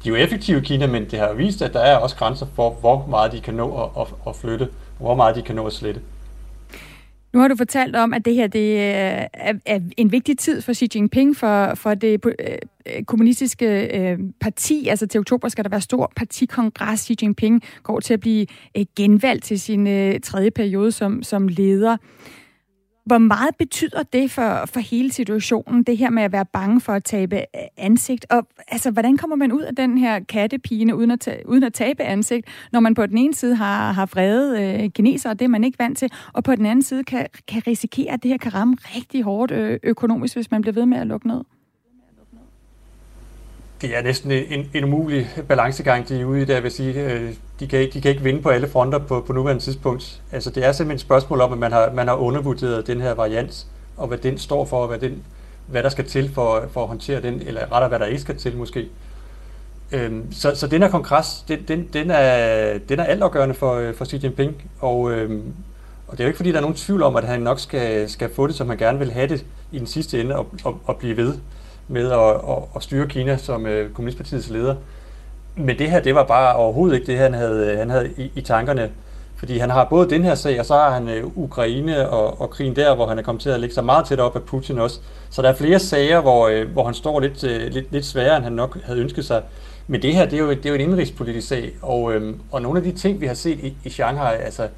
[0.05, 2.47] de er jo effektive i Kina, men det har vist, at der er også grænser
[2.55, 5.73] for, hvor meget de kan nå at, at flytte, hvor meget de kan nå at
[5.73, 6.01] slette.
[7.33, 10.61] Nu har du fortalt om, at det her det øh, er, er en vigtig tid
[10.61, 14.89] for Xi Jinping, for, for det øh, kommunistiske øh, parti.
[14.89, 17.01] Altså til oktober skal der være stor partikongres.
[17.01, 21.49] Xi Jinping går til at blive øh, genvalgt til sin øh, tredje periode som, som
[21.49, 21.97] leder.
[23.05, 26.93] Hvor meget betyder det for, for hele situationen, det her med at være bange for
[26.93, 27.45] at tabe
[27.77, 28.27] ansigt?
[28.31, 31.73] Og altså, hvordan kommer man ud af den her kattepine uden at, tage, uden at
[31.73, 35.49] tabe ansigt, når man på den ene side har, har vrede øh, kinesere, det er
[35.49, 38.39] man ikke vant til, og på den anden side kan, kan risikere, at det her
[38.39, 41.41] kan ramme rigtig hårdt øh, økonomisk, hvis man bliver ved med at lukke ned?
[43.85, 47.13] Det er næsten en, en umulig balancegang, de er ude i der, vil sige.
[47.13, 50.23] Øh, de kan, de kan ikke vinde på alle fronter på, på nuværende tidspunkt.
[50.33, 53.15] Altså, det er simpelthen et spørgsmål om, at man har, man har undervurderet den her
[53.15, 53.67] variant,
[53.97, 55.23] og hvad den står for, og hvad, den,
[55.67, 58.37] hvad der skal til for, for at håndtere den, eller rettere, hvad der ikke skal
[58.37, 58.89] til måske.
[59.93, 63.95] Øhm, så, så den her kongres, den, den, den, er, den er altafgørende for, øh,
[63.95, 65.53] for Xi Jinping, og, øhm,
[66.09, 68.11] og det er jo ikke fordi, der er nogen tvivl om, at han nok skal,
[68.11, 70.81] skal få det, som han gerne vil have det i den sidste ende, og, og,
[70.85, 71.35] og blive ved
[71.89, 74.75] med at, at, at styre Kina som øh, kommunistpartiets leder.
[75.57, 78.33] Men det her, det var bare overhovedet ikke det, han havde, øh, han havde i,
[78.35, 78.91] i tankerne.
[79.37, 82.51] Fordi han har både den her sag, og så har han øh, Ukraine og, og
[82.51, 84.79] krigen der, hvor han er kommet til at lægge sig meget tæt op af Putin
[84.79, 85.01] også.
[85.31, 88.37] Så der er flere sager, hvor, øh, hvor han står lidt, øh, lidt, lidt sværere,
[88.37, 89.43] end han nok havde ønsket sig.
[89.87, 92.63] Men det her, det er jo, det er jo en indrigspolitisk sag, og, øh, og
[92.63, 94.69] nogle af de ting, vi har set i, i Shanghai, altså,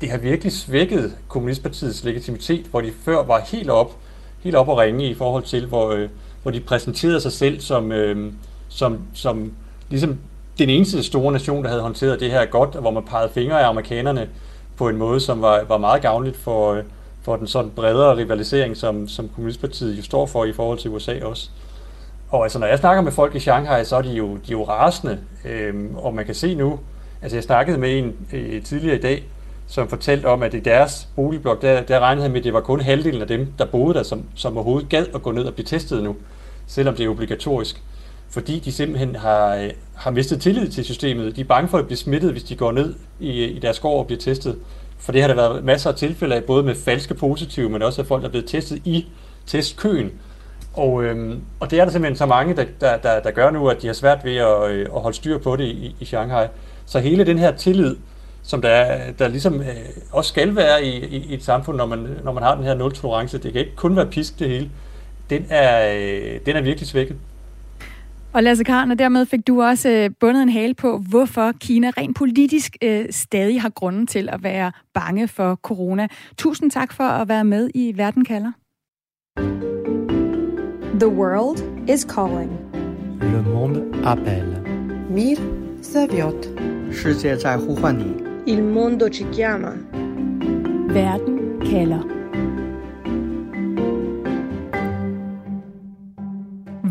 [0.00, 3.96] det har virkelig svækket kommunistpartiets legitimitet, hvor de før var helt op,
[4.42, 6.08] helt op og ringe i forhold til, hvor, øh,
[6.46, 8.32] hvor de præsenterede sig selv som, øh,
[8.68, 9.52] som, som
[9.90, 10.18] ligesom
[10.58, 13.62] den eneste store nation, der havde håndteret det her godt, og hvor man pegede fingre
[13.62, 14.28] af amerikanerne
[14.76, 16.84] på en måde, som var, var meget gavnligt for, øh,
[17.22, 21.24] for den sådan bredere rivalisering, som, som Kommunistpartiet jo står for i forhold til USA
[21.24, 21.50] også.
[22.30, 24.52] Og altså, når jeg snakker med folk i Shanghai, så er de jo, de er
[24.52, 26.78] jo rasende, øhm, og man kan se nu,
[27.22, 29.24] altså jeg snakkede med en øh, tidligere i dag,
[29.66, 32.60] som fortalte om, at i deres boligblok, der, der regnede han med, at det var
[32.60, 35.54] kun halvdelen af dem, der boede der, som, som overhovedet gad at gå ned og
[35.54, 36.16] blive testet nu
[36.66, 37.82] selvom det er obligatorisk.
[38.30, 41.36] Fordi de simpelthen har, øh, har mistet tillid til systemet.
[41.36, 43.80] De er bange for at blive smittet, hvis de går ned i, øh, i deres
[43.80, 44.58] gård og bliver testet.
[44.98, 48.02] For det har der været masser af tilfælde af, både med falske positive, men også
[48.02, 49.06] af folk, der er blevet testet i
[49.46, 50.10] testkøen.
[50.74, 53.68] Og, øhm, og det er der simpelthen så mange, der, der, der, der gør nu,
[53.68, 56.46] at de har svært ved at, øh, at holde styr på det i, i Shanghai.
[56.86, 57.96] Så hele den her tillid,
[58.42, 59.66] som der, der ligesom øh,
[60.12, 62.74] også skal være i, i, i et samfund, når man, når man har den her
[62.74, 64.70] nul-tolerance, det kan ikke kun være pisk det hele
[65.30, 67.16] den er, øh, den er virkelig svækket.
[68.32, 71.90] Og Lasse Karn, og dermed fik du også øh, bundet en hale på, hvorfor Kina
[71.90, 76.08] rent politisk øh, stadig har grunden til at være bange for corona.
[76.36, 78.52] Tusind tak for at være med i Verden kalder.
[81.00, 81.58] The world
[81.88, 82.50] is calling.
[83.20, 84.62] Le monde appelle.
[85.10, 85.36] Mir
[85.82, 86.46] serviot.
[88.46, 89.72] Il mondo ci chiama.
[90.88, 92.25] Verden kalder.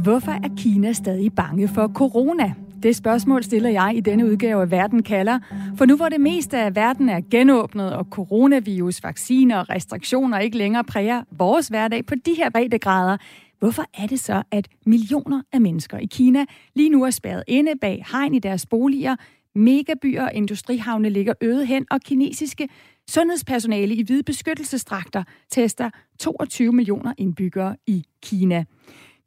[0.05, 2.53] Hvorfor er Kina stadig bange for corona?
[2.83, 5.39] Det spørgsmål stiller jeg i denne udgave af Verden kalder.
[5.77, 10.57] For nu hvor det meste af verden er genåbnet, og coronavirus, vacciner og restriktioner ikke
[10.57, 13.17] længere præger vores hverdag på de her breddegrader,
[13.59, 17.71] hvorfor er det så, at millioner af mennesker i Kina lige nu er spærret inde
[17.81, 19.15] bag hegn i deres boliger,
[19.55, 22.69] megabyer og industrihavne ligger øde hen, og kinesiske
[23.09, 25.89] sundhedspersonale i hvide beskyttelsestrakter tester
[26.19, 28.65] 22 millioner indbyggere i Kina.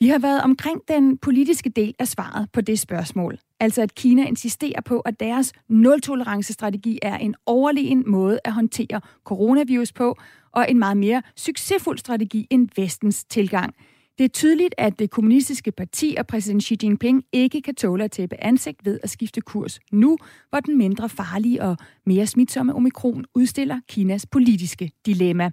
[0.00, 3.38] Vi har været omkring den politiske del af svaret på det spørgsmål.
[3.60, 9.92] Altså at Kina insisterer på, at deres nul-tolerance-strategi er en overlegen måde at håndtere coronavirus
[9.92, 10.18] på,
[10.52, 13.74] og en meget mere succesfuld strategi end vestens tilgang.
[14.18, 18.10] Det er tydeligt, at det kommunistiske parti og præsident Xi Jinping ikke kan tåle at
[18.10, 20.18] tæppe ansigt ved at skifte kurs nu,
[20.50, 25.50] hvor den mindre farlige og mere smitsomme omikron udstiller Kinas politiske dilemma.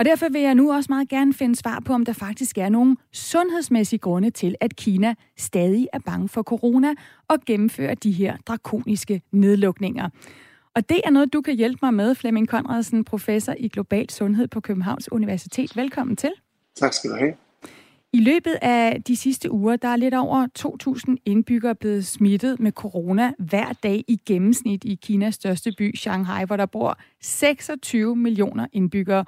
[0.00, 2.68] Og derfor vil jeg nu også meget gerne finde svar på, om der faktisk er
[2.68, 6.94] nogle sundhedsmæssige grunde til, at Kina stadig er bange for corona
[7.28, 10.08] og gennemfører de her drakoniske nedlukninger.
[10.74, 14.48] Og det er noget, du kan hjælpe mig med, Flemming Konradsen, professor i global sundhed
[14.48, 15.76] på Københavns Universitet.
[15.76, 16.32] Velkommen til.
[16.76, 17.34] Tak skal du have.
[18.12, 20.46] I løbet af de sidste uger, der er lidt over
[21.08, 26.44] 2.000 indbyggere blevet smittet med corona hver dag i gennemsnit i Kinas største by, Shanghai,
[26.44, 29.24] hvor der bor 26 millioner indbyggere.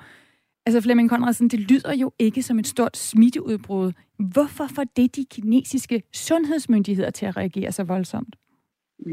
[0.67, 3.93] Altså Flemming Conradsen, det lyder jo ikke som et stort smitteudbrud.
[4.19, 8.37] Hvorfor får det de kinesiske sundhedsmyndigheder til at reagere så voldsomt?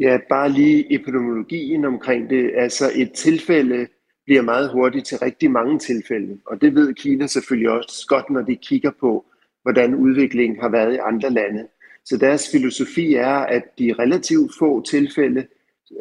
[0.02, 2.52] Ja, bare lige epidemiologien omkring det.
[2.56, 3.88] Altså et tilfælde
[4.26, 6.38] bliver meget hurtigt til rigtig mange tilfælde.
[6.46, 9.26] Og det ved Kina selvfølgelig også godt, når de kigger på,
[9.62, 11.68] hvordan udviklingen har været i andre lande.
[12.06, 15.48] Så deres filosofi er, at de relativt få tilfælde,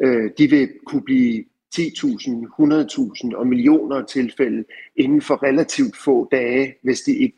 [0.03, 1.43] øh, de vil kunne blive
[1.75, 1.81] 10.000,
[3.29, 4.63] 100.000 og millioner tilfælde
[4.95, 7.37] inden for relativt få dage, hvis de ikke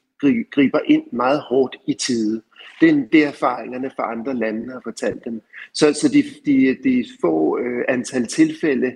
[0.51, 2.41] griber ind meget hårdt i tide.
[2.81, 5.41] Det er det, erfaringerne fra andre lande har fortalt dem.
[5.73, 8.93] Så, så de, de, de få øh, antal tilfælde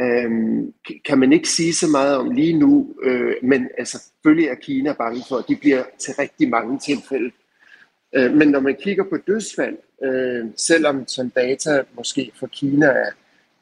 [0.00, 0.30] øh,
[1.04, 4.92] kan man ikke sige så meget om lige nu, øh, men altså, selvfølgelig er Kina
[4.92, 7.30] bange for, at de bliver til rigtig mange tilfælde.
[8.14, 13.10] Øh, men når man kigger på dødsfald, øh, selvom som data måske for Kina er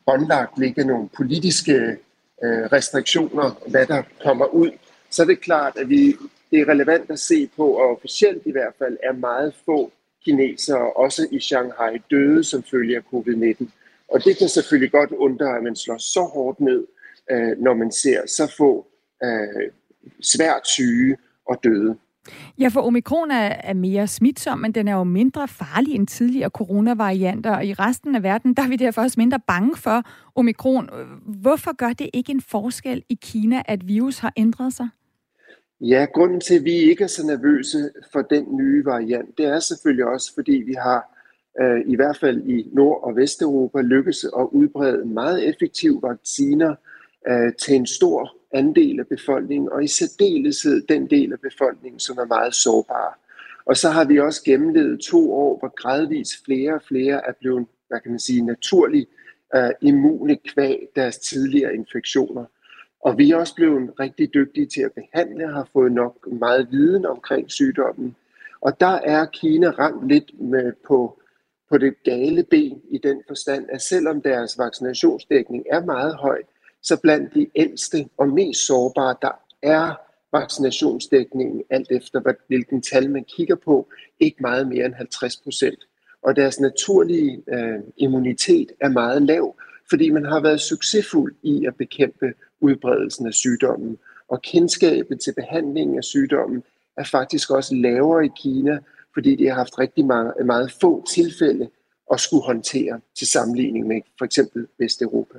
[0.07, 1.75] båndlagt ligge nogle politiske
[2.45, 4.71] øh, restriktioner, hvad der kommer ud,
[5.11, 6.17] så er det klart, at vi,
[6.51, 9.93] det er relevant at se på, og officielt i hvert fald er meget få
[10.25, 13.67] kinesere, også i Shanghai, døde som følge af covid-19.
[14.09, 16.87] Og det kan selvfølgelig godt undre, at man slår så hårdt ned,
[17.31, 18.87] øh, når man ser så få
[19.25, 19.71] øh,
[20.23, 21.97] svært syge og døde.
[22.59, 26.51] Ja, for omikron er, er mere smitsom, men den er jo mindre farlig end tidligere
[26.51, 30.03] coronavarianter, og i resten af verden, der er vi derfor også mindre bange for
[30.35, 30.89] omikron.
[31.27, 34.89] Hvorfor gør det ikke en forskel i Kina, at virus har ændret sig?
[35.81, 39.59] Ja, grunden til, at vi ikke er så nervøse for den nye variant, det er
[39.59, 41.15] selvfølgelig også, fordi vi har
[41.61, 46.75] øh, i hvert fald i Nord- og Vesteuropa lykkes at udbrede meget effektive vacciner
[47.29, 52.19] øh, til en stor andel af befolkningen, og i særdeleshed den del af befolkningen, som
[52.19, 53.13] er meget sårbare.
[53.67, 57.67] Og så har vi også gennemlevet to år, hvor gradvist flere og flere er blevet,
[57.89, 59.11] hvad kan man sige, naturligt
[59.57, 62.45] uh, øh, immune kvæg deres tidligere infektioner.
[63.01, 67.07] Og vi er også blevet rigtig dygtige til at behandle, har fået nok meget viden
[67.07, 68.17] omkring sygdommen.
[68.61, 71.21] Og der er Kina ramt lidt med på,
[71.71, 76.43] på det gale ben i den forstand, at selvom deres vaccinationsdækning er meget høj,
[76.85, 79.31] så blandt de ældste og mest sårbare, der
[79.63, 79.95] er
[80.33, 83.89] vaccinationsdækningen, alt efter hvilken tal man kigger på,
[84.21, 85.79] ikke meget mere end 50 procent.
[86.23, 89.57] Og deres naturlige øh, immunitet er meget lav,
[89.91, 93.99] fordi man har været succesfuld i at bekæmpe udbredelsen af sygdommen.
[94.29, 96.63] Og kendskabet til behandlingen af sygdommen
[96.97, 98.79] er faktisk også lavere i Kina,
[99.15, 101.69] fordi de har haft rigtig mange, meget få tilfælde
[102.13, 105.39] at skulle håndtere til sammenligning med for eksempel Vesteuropa.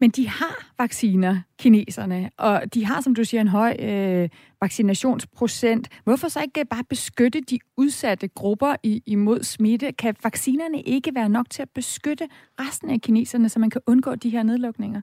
[0.00, 4.28] Men de har vacciner, kineserne, og de har, som du siger, en høj øh,
[4.60, 5.88] vaccinationsprocent.
[6.04, 9.92] Hvorfor så ikke øh, bare beskytte de udsatte grupper i, imod smitte?
[9.92, 12.28] Kan vaccinerne ikke være nok til at beskytte
[12.60, 15.00] resten af kineserne, så man kan undgå de her nedlukninger?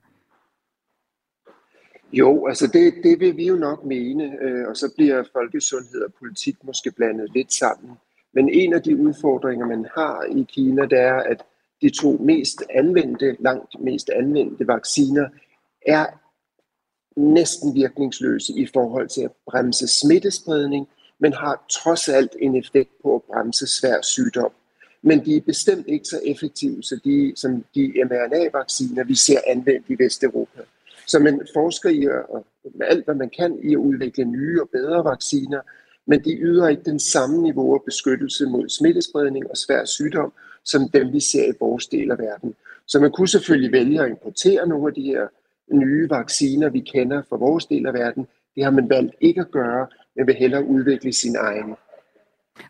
[2.12, 6.12] Jo, altså det, det vil vi jo nok mene, øh, og så bliver folkesundhed og
[6.18, 7.90] politik måske blandet lidt sammen.
[8.32, 11.42] Men en af de udfordringer, man har i Kina, det er, at
[11.82, 15.28] de to mest anvendte, langt mest anvendte vacciner,
[15.86, 16.06] er
[17.16, 23.14] næsten virkningsløse i forhold til at bremse smittespredning, men har trods alt en effekt på
[23.14, 24.52] at bremse svær sygdom.
[25.02, 29.86] Men de er bestemt ikke så effektive så de, som de mRNA-vacciner, vi ser anvendt
[29.88, 30.60] i Vesteuropa.
[31.06, 32.42] Så man forsker i at,
[32.74, 35.60] med alt, hvad man kan, i at udvikle nye og bedre vacciner,
[36.06, 40.32] men de yder ikke den samme niveau af beskyttelse mod smittespredning og svær sygdom,
[40.66, 42.54] som dem vi ser i vores del af verden.
[42.86, 45.26] Så man kunne selvfølgelig vælge at importere nogle af de her
[45.72, 48.26] nye vacciner, vi kender fra vores del af verden.
[48.54, 51.74] Det har man valgt ikke at gøre, men vil hellere udvikle sin egen.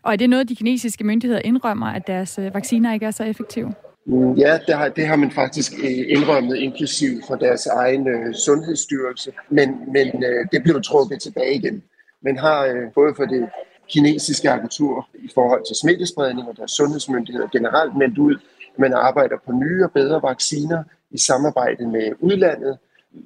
[0.03, 3.23] Og er det noget, de kinesiske myndigheder indrømmer, at deres øh, vacciner ikke er så
[3.23, 3.73] effektive?
[4.05, 8.33] Mm, ja, det har, det har man faktisk øh, indrømmet, inklusiv fra deres egen øh,
[8.33, 11.83] sundhedsstyrelse, men, men øh, det blev trukket tilbage igen.
[12.21, 13.49] Men har øh, både for det
[13.89, 18.35] kinesiske agentur i forhold til smittespredning og deres sundhedsmyndigheder generelt meldt ud,
[18.73, 22.77] at man arbejder på nye og bedre vacciner i samarbejde med udlandet,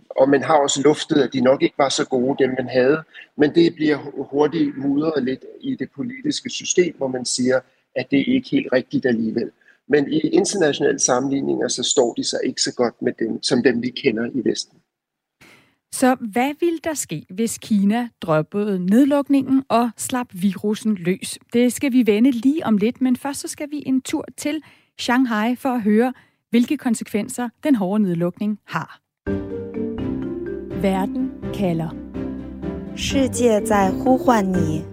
[0.09, 3.03] og man har også luftet, at de nok ikke var så gode, dem man havde,
[3.35, 3.97] men det bliver
[4.31, 7.59] hurtigt mudret lidt i det politiske system, hvor man siger,
[7.95, 9.51] at det ikke er helt rigtigt alligevel.
[9.87, 13.81] Men i internationale sammenligninger, så står de sig ikke så godt med dem, som dem,
[13.81, 14.77] vi kender i Vesten.
[15.92, 21.38] Så hvad vil der ske, hvis Kina droppede nedlukningen og slap virusen løs?
[21.52, 24.62] Det skal vi vende lige om lidt, men først så skal vi en tur til
[24.98, 26.12] Shanghai for at høre,
[26.50, 29.00] hvilke konsekvenser den hårde nedlukning har.
[30.82, 32.06] Verden kalder.
[32.96, 34.84] 世界在呼唤你。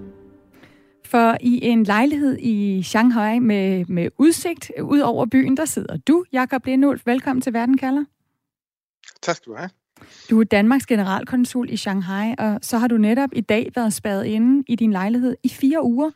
[1.06, 6.26] For i en lejlighed i Shanghai med, med udsigt ud over byen, der sidder du,
[6.34, 7.02] Jakob Lindulf.
[7.06, 8.06] Velkommen til Verden kalder.
[9.22, 9.70] Tak skal du have.
[10.31, 14.25] Du er Danmarks generalkonsul i Shanghai, og så har du netop i dag været spadet
[14.25, 16.11] inde i din lejlighed i fire uger.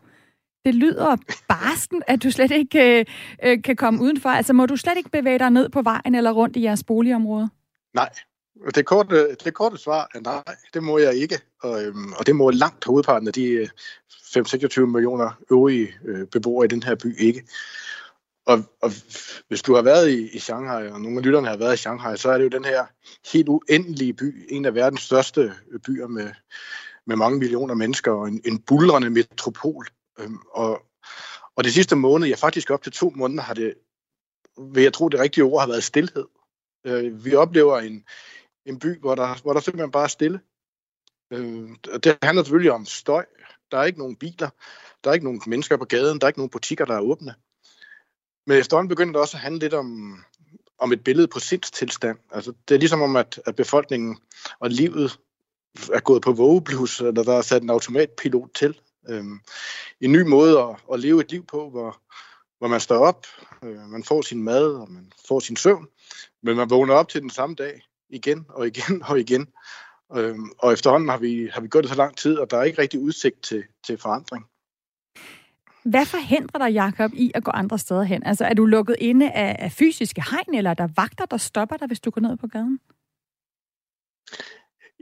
[0.64, 1.16] Det lyder
[1.48, 3.04] barsten, at du slet ikke øh,
[3.44, 4.28] øh, kan komme udenfor.
[4.28, 7.48] Altså må du slet ikke bevæge dig ned på vejen eller rundt i jeres boligområde?
[7.94, 8.10] Nej.
[8.74, 11.38] Det korte, det korte svar er nej, det må jeg ikke.
[11.62, 13.68] Og, øhm, og det må langt hovedparten af de øh,
[14.36, 17.42] 5-26 millioner øvrige øh, beboere i den her by ikke.
[18.46, 18.90] Og, og
[19.48, 22.16] hvis du har været i, i Shanghai, og nogle af lytterne har været i Shanghai,
[22.16, 22.86] så er det jo den her
[23.32, 25.52] helt uendelige by, en af verdens største
[25.86, 26.30] byer med,
[27.06, 29.86] med mange millioner mennesker, og en, en bulrende metropol.
[30.18, 30.82] Øhm, og,
[31.56, 33.74] og det sidste måned, ja faktisk op til to måneder, har det,
[34.74, 36.26] vil jeg tro det rigtige ord, har været stillhed.
[36.86, 38.04] Øh, vi oplever en,
[38.66, 40.40] en by, hvor der, hvor der simpelthen bare er stille.
[41.32, 41.68] Øh,
[42.04, 43.26] det handler selvfølgelig om støj.
[43.70, 44.50] Der er ikke nogen biler,
[45.04, 47.34] der er ikke nogen mennesker på gaden, der er ikke nogen butikker, der er åbne.
[48.46, 50.18] Men efterhånden begynder det også at handle lidt om,
[50.78, 52.18] om et billede på sindstilstand.
[52.30, 54.18] Altså, det er ligesom om, at, at befolkningen
[54.60, 55.18] og livet
[55.92, 58.80] er gået på vågeblus, eller der er sat en automatpilot til.
[59.08, 59.40] Øhm,
[60.00, 62.00] en ny måde at, at leve et liv på, hvor,
[62.58, 63.26] hvor man står op,
[63.64, 65.88] øh, man får sin mad, og man får sin søvn,
[66.42, 69.48] men man vågner op til den samme dag igen og igen og igen.
[70.16, 72.62] Øhm, og efterhånden har vi, har vi gået det så lang tid, og der er
[72.62, 74.46] ikke rigtig udsigt til, til forandring.
[75.84, 78.26] Hvad forhindrer dig, Jakob, i at gå andre steder hen?
[78.26, 81.76] Altså, er du lukket inde af, af fysiske hegn, eller er der vagter, der stopper
[81.76, 82.80] dig, hvis du går ned på gaden?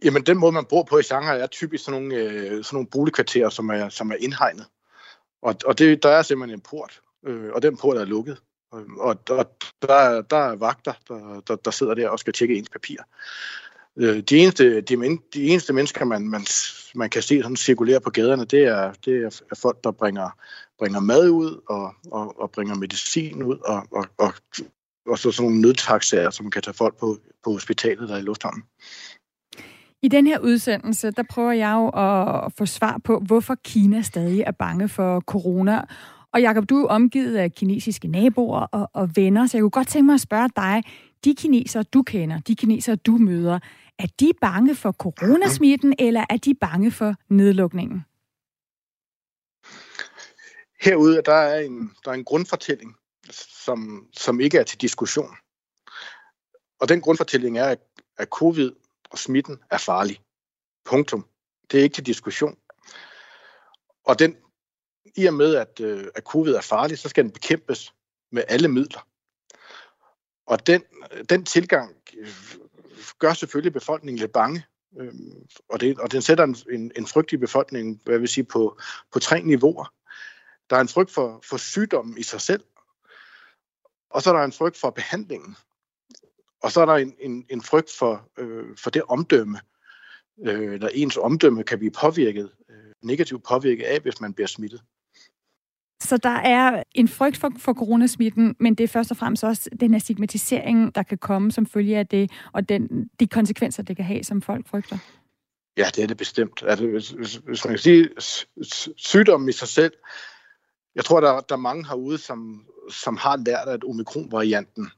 [0.05, 2.88] Jamen, den måde, man bor på i Shanghai, er typisk sådan nogle, øh, sådan nogle
[2.93, 4.66] boligkvarterer, som er, som er indhegnet.
[5.43, 8.38] Og, og det, der er simpelthen en port, øh, og den port er lukket.
[8.73, 9.43] Og, og der,
[10.31, 12.97] der er vagter, der, der, der sidder der og skal tjekke ens papir.
[14.01, 16.41] Øh, de, eneste, de, de eneste mennesker, man, man,
[16.95, 20.29] man kan se sådan cirkulere på gaderne, det er, det er folk, der bringer,
[20.79, 24.33] bringer mad ud og, og, og bringer medicin ud, og, og, og,
[25.07, 28.63] og så sådan nogle nødtaxaer, som kan tage folk på, på hospitalet der i lufthavnen.
[30.03, 34.41] I den her udsendelse, der prøver jeg jo at få svar på, hvorfor Kina stadig
[34.41, 35.83] er bange for corona.
[36.33, 39.89] Og Jakob, du er omgivet af kinesiske naboer og, og venner, så jeg kunne godt
[39.89, 40.83] tænke mig at spørge dig,
[41.25, 43.59] de kinesere, du kender, de kinesere, du møder,
[44.01, 48.05] er de bange for coronasmitten, eller er de bange for nedlukningen?
[50.81, 52.97] Herude der er en, der er en grundfortælling,
[53.65, 55.37] som, som ikke er til diskussion.
[56.81, 57.81] Og den grundfortælling er, at,
[58.17, 58.73] at covid
[59.11, 60.21] og smitten er farlig.
[60.85, 61.27] Punktum.
[61.71, 62.59] Det er ikke til diskussion.
[64.05, 64.37] Og den,
[65.17, 65.81] i og med, at,
[66.15, 67.95] at covid er farlig, så skal den bekæmpes
[68.33, 69.07] med alle midler.
[70.47, 70.83] Og den,
[71.29, 71.97] den tilgang
[73.19, 74.65] gør selvfølgelig befolkningen lidt bange.
[75.01, 78.29] Øhm, og, det, og den sætter en, en, en frygt i befolkningen, hvad jeg vil
[78.29, 78.79] sige, på,
[79.13, 79.93] på tre niveauer.
[80.71, 82.65] Der er en frygt for, for sygdommen i sig selv,
[84.11, 85.57] og så er der en frygt for behandlingen,
[86.63, 89.61] og så er der en, en, en frygt for, øh, for det omdømme,
[90.47, 94.83] øh, når ens omdømme kan blive påvirket, øh, negativt påvirket af, hvis man bliver smittet.
[96.03, 99.70] Så der er en frygt for, for coronasmitten, men det er først og fremmest også
[99.80, 103.96] den her stigmatisering, der kan komme som følge af det, og den, de konsekvenser, det
[103.96, 104.98] kan have, som folk frygter.
[105.76, 106.62] Ja, det er det bestemt.
[106.66, 108.09] Altså, hvis, hvis, hvis man kan sige,
[108.96, 109.92] sygdommen i sig selv,
[110.94, 114.90] jeg tror, der, der er mange herude, som, som har lært, at omikron-varianten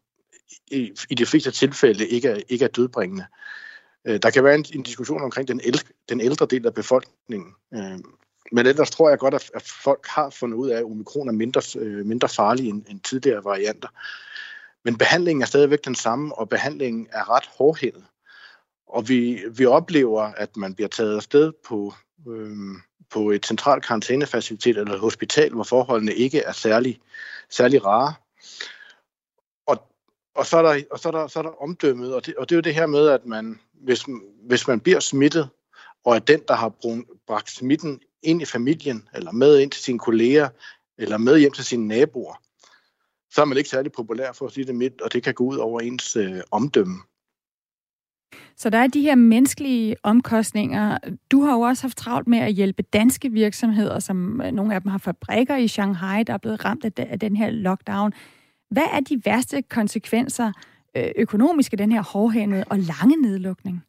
[0.70, 3.26] i, i de fleste tilfælde ikke er, ikke er dødbringende.
[4.06, 7.54] Øh, der kan være en, en diskussion omkring den ældre, den ældre del af befolkningen,
[7.74, 7.98] øh,
[8.52, 11.62] men ellers tror jeg godt, at folk har fundet ud af, at omikron er mindre,
[11.80, 13.88] øh, mindre farlig end, end tidligere varianter.
[14.84, 18.04] Men behandlingen er stadigvæk den samme, og behandlingen er ret hårdhændet.
[18.86, 21.94] Og vi, vi oplever, at man bliver taget afsted på,
[22.28, 22.56] øh,
[23.10, 27.00] på et centralt karantænefacilitet eller et hospital, hvor forholdene ikke er særlig,
[27.50, 28.14] særlig rare.
[29.66, 29.88] Og,
[30.34, 32.48] og, så er der, og så er der, så er der omdømmet, og det, og
[32.48, 34.04] det er jo det her med, at man, hvis,
[34.42, 35.48] hvis man bliver smittet,
[36.04, 36.72] og at den, der har
[37.26, 40.48] bragt smitten ind i familien, eller med ind til sine kolleger,
[40.98, 42.42] eller med hjem til sine naboer,
[43.30, 45.44] så er man ikke særlig populær for at sige det midt, og det kan gå
[45.44, 46.98] ud over ens øh, omdømme.
[48.56, 50.98] Så der er de her menneskelige omkostninger.
[51.30, 54.80] Du har jo også haft travlt med at hjælpe danske virksomheder, som øh, nogle af
[54.80, 58.12] dem har fabrikker i Shanghai, der er blevet ramt af den her lockdown.
[58.70, 60.52] Hvad er de værste konsekvenser
[60.96, 63.82] øh, økonomisk af den her hårdhændede og lange nedlukning?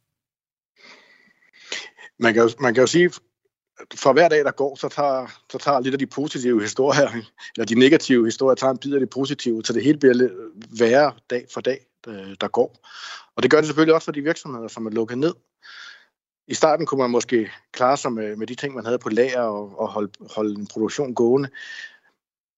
[2.20, 3.12] Man kan, jo, man kan jo sige,
[3.96, 7.10] for hver dag, der går, så tager, så tager lidt af de positive historier,
[7.56, 10.32] eller de negative historier, tager en bid af det positive, så det hele bliver lidt
[10.80, 11.86] værre dag for dag,
[12.42, 12.76] der går.
[13.36, 15.34] Og det gør det selvfølgelig også for de virksomheder, som er lukket ned.
[16.48, 19.42] I starten kunne man måske klare sig med, med de ting, man havde på lager
[19.42, 21.50] og, og holde, holde en produktion gående.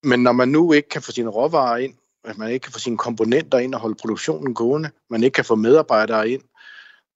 [0.03, 2.79] Men når man nu ikke kan få sine råvarer ind, at man ikke kan få
[2.79, 6.41] sine komponenter ind og holde produktionen gående, man ikke kan få medarbejdere ind,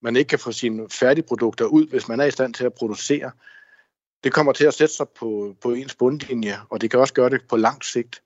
[0.01, 3.31] man ikke kan få sine færdigprodukter ud, hvis man er i stand til at producere,
[4.23, 7.29] det kommer til at sætte sig på, på ens bundlinje, og det kan også gøre
[7.29, 8.21] det på lang sigt.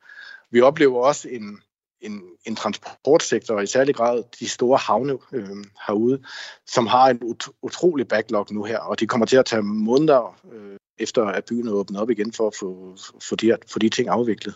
[0.51, 1.59] Vi oplever også en,
[2.01, 5.47] en, en transportsektor, og i særlig grad de store havne øh,
[5.87, 6.23] herude,
[6.67, 10.37] som har en ut- utrolig backlog nu her, og de kommer til at tage måneder
[10.53, 12.97] øh, efter, at byen er åbnet op igen for at få,
[13.29, 14.55] for de, for de ting afviklet.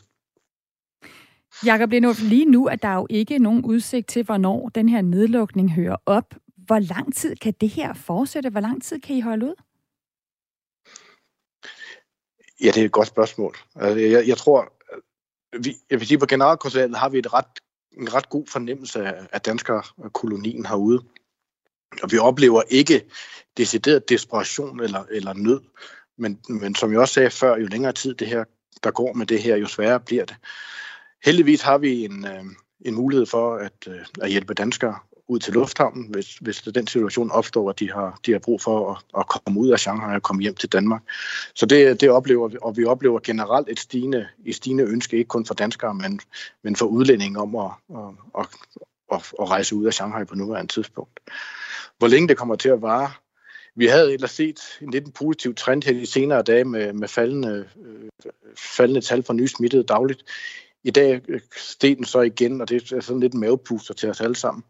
[1.65, 5.71] Jakob Lindhoff, lige nu er der jo ikke nogen udsigt til, hvornår den her nedlukning
[5.71, 6.35] hører op.
[6.57, 8.49] Hvor lang tid kan det her fortsætte?
[8.49, 9.55] Hvor lang tid kan I holde ud?
[12.61, 13.55] Ja, det er et godt spørgsmål.
[13.75, 14.73] Altså, jeg, jeg tror,
[15.63, 17.45] vi, jeg vil sige, på generalkonsulatet har vi et ret,
[17.91, 21.03] en ret god fornemmelse af, af danskerkolonien herude.
[22.03, 23.05] Og vi oplever ikke
[23.57, 25.61] decideret desperation eller, eller nød.
[26.17, 28.43] Men, men som jeg også sagde før, jo længere tid det her,
[28.83, 30.35] der går med det her, jo sværere bliver det.
[31.25, 32.43] Heldigvis har vi en, øh,
[32.85, 37.31] en mulighed for at, øh, at hjælpe danskere ud til lufthavnen, hvis, hvis den situation
[37.31, 40.23] opstår, at de har, de har brug for at, at komme ud af Shanghai og
[40.23, 41.01] komme hjem til Danmark.
[41.55, 45.27] Så det, det oplever vi, og vi oplever generelt et stigende, et stigende ønske, ikke
[45.27, 46.19] kun for danskere, men,
[46.63, 48.47] men for udlændinge om at, at, at,
[49.11, 51.19] at, at rejse ud af Shanghai på nuværende tidspunkt.
[51.97, 53.11] Hvor længe det kommer til at vare,
[53.75, 57.69] vi havde ellers set en lidt positiv trend her de senere dage med, med faldende,
[57.85, 60.23] øh, faldende tal for nye smittede dagligt.
[60.83, 64.09] I dag øh, steg den så igen, og det er sådan lidt en mavepuster til
[64.09, 64.63] os alle sammen.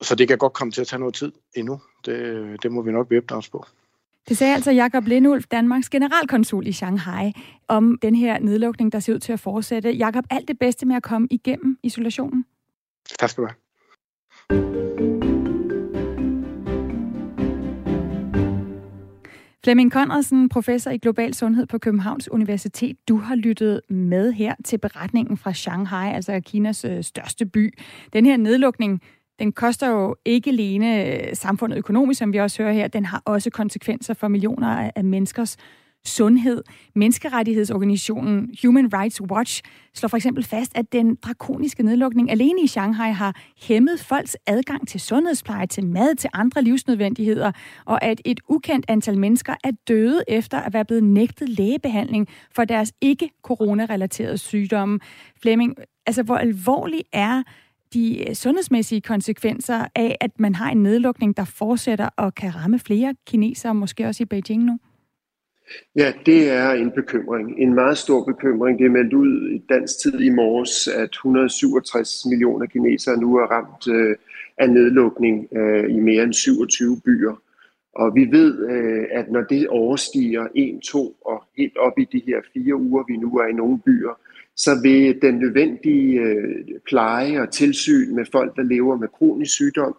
[0.00, 1.80] Så det kan godt komme til at tage noget tid endnu.
[2.04, 3.64] Det, det må vi nok bevæbne os på.
[4.28, 7.32] Det sagde altså Jakob Lindulf, Danmarks generalkonsul i Shanghai,
[7.68, 9.90] om den her nedlukning, der ser ud til at fortsætte.
[9.90, 12.44] Jakob, alt det bedste med at komme igennem isolationen.
[13.18, 13.56] Tak skal du have.
[19.64, 22.96] Flemming Conradsen, professor i global sundhed på Københavns Universitet.
[23.08, 27.78] Du har lyttet med her til beretningen fra Shanghai, altså Kinas øh, største by.
[28.12, 29.02] Den her nedlukning
[29.38, 33.22] den koster jo ikke alene øh, samfundet økonomisk, som vi også hører her, den har
[33.24, 35.56] også konsekvenser for millioner af menneskers
[36.04, 36.62] sundhed.
[36.94, 39.62] Menneskerettighedsorganisationen Human Rights Watch
[39.94, 44.88] slår for eksempel fast, at den drakoniske nedlukning alene i Shanghai har hæmmet folks adgang
[44.88, 47.52] til sundhedspleje, til mad, til andre livsnødvendigheder,
[47.84, 52.64] og at et ukendt antal mennesker er døde efter at være blevet nægtet lægebehandling for
[52.64, 55.00] deres ikke coronarelaterede sygdomme.
[55.42, 55.74] Flemming,
[56.06, 57.42] altså hvor alvorlig er
[57.94, 62.78] de øh, sundhedsmæssige konsekvenser af, at man har en nedlukning, der fortsætter og kan ramme
[62.78, 64.78] flere kinesere, måske også i Beijing nu?
[65.96, 67.58] Ja, det er en bekymring.
[67.58, 68.78] En meget stor bekymring.
[68.78, 73.46] Det er meldt ud i dansk tid i morges, at 167 millioner kinesere nu er
[73.46, 74.16] ramt øh,
[74.58, 77.42] af nedlukning øh, i mere end 27 byer.
[77.94, 82.22] Og vi ved, øh, at når det overstiger 1, 2 og helt op i de
[82.26, 84.20] her fire uger, vi nu er i nogle byer,
[84.58, 89.96] så vil den nødvendige øh, pleje og tilsyn med folk, der lever med kronisk sygdom,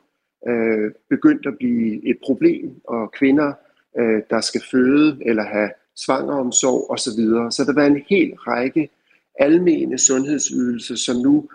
[0.47, 3.53] øh, begyndt at blive et problem, og kvinder,
[3.99, 7.51] øh, der skal føde eller have svangeromsorg osv.
[7.55, 8.89] Så der var en hel række
[9.39, 11.49] almene sundhedsydelser, som nu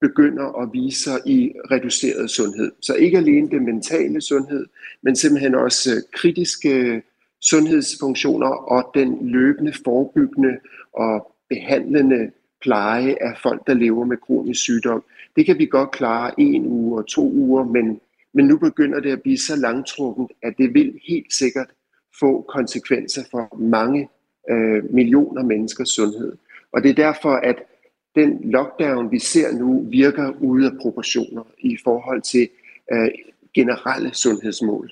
[0.00, 2.72] begynder at vise sig i reduceret sundhed.
[2.80, 4.66] Så ikke alene det mentale sundhed,
[5.02, 7.02] men simpelthen også øh, kritiske
[7.42, 10.58] sundhedsfunktioner og den løbende forebyggende
[10.92, 12.30] og behandlende
[12.62, 15.04] pleje af folk, der lever med kronisk sygdom.
[15.36, 18.00] Det kan vi godt klare en uge og to uger, men,
[18.32, 21.68] men nu begynder det at blive så langtrukket, at det vil helt sikkert
[22.20, 24.08] få konsekvenser for mange
[24.50, 26.36] øh, millioner menneskers sundhed.
[26.72, 27.56] Og det er derfor, at
[28.14, 32.48] den lockdown, vi ser nu, virker ude af proportioner i forhold til
[32.92, 33.10] øh,
[33.54, 34.90] generelle sundhedsmål.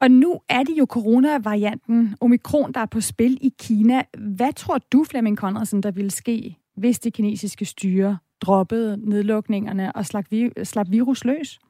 [0.00, 4.02] Og nu er det jo coronavarianten omikron, der er på spil i Kina.
[4.18, 10.06] Hvad tror du, Flemming Conradsen, der ville ske, hvis det kinesiske styre droppede nedlukningerne og
[10.06, 10.24] slap,
[10.64, 11.60] slap virus løs?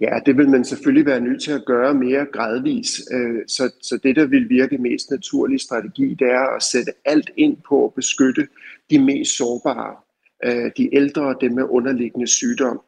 [0.00, 3.00] Ja, det vil man selvfølgelig være nødt til at gøre mere gradvis.
[3.12, 7.30] Øh, så, så det, der vil virke mest naturlig strategi, det er at sætte alt
[7.36, 8.48] ind på at beskytte
[8.90, 9.96] de mest sårbare,
[10.44, 12.80] øh, de ældre og dem med underliggende sygdom.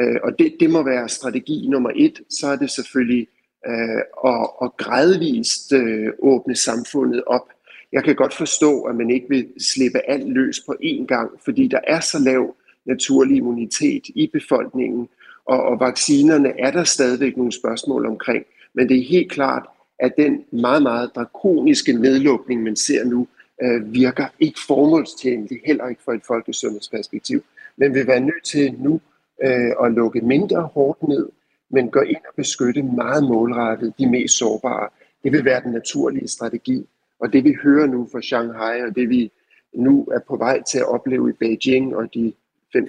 [0.00, 2.20] Øh, og det, det må være strategi nummer et.
[2.30, 3.26] Så er det selvfølgelig
[3.66, 7.48] øh, og, og gradvist øh, åbne samfundet op.
[7.92, 11.68] Jeg kan godt forstå, at man ikke vil slippe alt løs på én gang, fordi
[11.68, 12.54] der er så lav
[12.84, 15.08] naturlig immunitet i befolkningen,
[15.46, 18.44] og, og vaccinerne er der stadigvæk nogle spørgsmål omkring.
[18.74, 19.66] Men det er helt klart,
[19.98, 23.26] at den meget, meget drakoniske nedlukning, man ser nu,
[23.62, 27.42] øh, virker ikke formålstjenligt, heller ikke fra et folkesundhedsperspektiv.
[27.76, 29.00] Men vil være nødt til nu
[29.44, 31.28] øh, at lukke mindre hårdt ned,
[31.70, 34.88] men gå ind og beskytte meget målrettet de mest sårbare.
[35.24, 36.86] Det vil være den naturlige strategi.
[37.20, 39.32] Og det vi hører nu fra Shanghai, og det vi
[39.74, 42.32] nu er på vej til at opleve i Beijing og de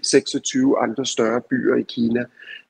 [0.04, 2.26] 26 andre større byer i Kina.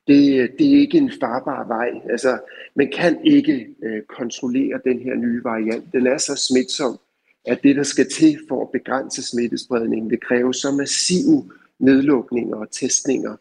[0.07, 2.01] Det, det er ikke en farbar vej.
[2.09, 2.39] Altså,
[2.75, 5.93] man kan ikke øh, kontrollere den her nye variant.
[5.93, 6.99] Den er så smitsom,
[7.45, 12.71] at det, der skal til for at begrænse smittespredningen, det kræver så massive nedlukninger og
[12.71, 13.35] testninger.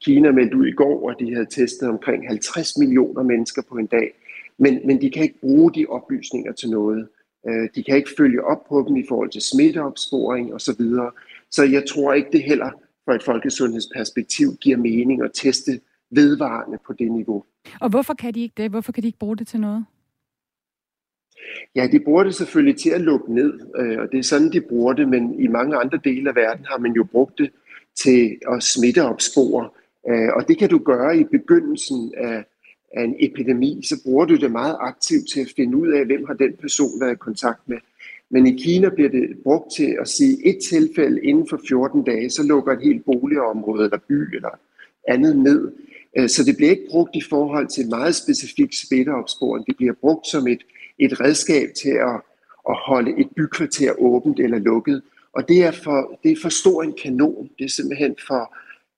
[0.00, 3.86] Kina meldte ud i går, at de havde testet omkring 50 millioner mennesker på en
[3.86, 4.14] dag.
[4.58, 7.08] Men, men de kan ikke bruge de oplysninger til noget.
[7.48, 10.72] Øh, de kan ikke følge op på dem i forhold til smitteopsporing osv.
[10.72, 11.10] Så,
[11.50, 12.70] så jeg tror ikke, det heller
[13.04, 15.80] for et folkesundhedsperspektiv giver mening at teste
[16.10, 17.44] vedvarende på det niveau.
[17.80, 18.70] Og hvorfor kan de ikke det?
[18.70, 19.84] Hvorfor kan de ikke bruge det til noget?
[21.74, 24.60] Ja, de bruger det selvfølgelig til at lukke ned, øh, og det er sådan, de
[24.60, 27.50] bruger det, men i mange andre dele af verden har man jo brugt det
[28.02, 29.70] til at smitteopspore,
[30.10, 32.44] øh, og det kan du gøre i begyndelsen af,
[32.96, 36.24] af en epidemi, så bruger du det meget aktivt til at finde ud af, hvem
[36.26, 37.78] har den person været i kontakt med.
[38.30, 42.30] Men i Kina bliver det brugt til at sige et tilfælde inden for 14 dage,
[42.30, 44.58] så lukker et helt boligområde eller by eller
[45.08, 45.72] andet ned.
[46.18, 49.66] Øh, så det bliver ikke brugt i forhold til meget specifik smitteopsporing.
[49.66, 50.62] Det bliver brugt som et,
[50.98, 52.20] et redskab til at,
[52.68, 55.02] at holde et bykvarter åbent eller lukket.
[55.32, 57.50] Og det er for, det er for stor en kanon.
[57.58, 58.56] Det er simpelthen for,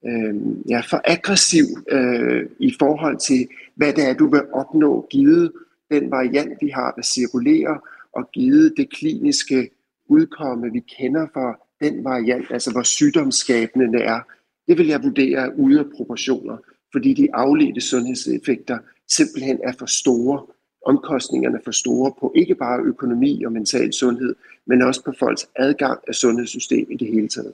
[0.09, 0.34] øh,
[0.68, 5.52] ja, for aggressiv øh, i forhold til, hvad det er, du vil opnå, givet
[5.90, 9.70] den variant, vi har, der cirkulerer, og givet det kliniske
[10.09, 14.20] udkomme, vi kender for den variant, altså hvor sygdomsskabende det er,
[14.68, 16.57] det vil jeg vurdere ude af proportioner,
[16.92, 18.78] fordi de afledte sundhedseffekter
[19.09, 20.46] simpelthen er for store.
[20.86, 24.34] Omkostningerne er for store på ikke bare økonomi og mental sundhed,
[24.66, 27.52] men også på folks adgang af sundhedssystemet i det hele taget.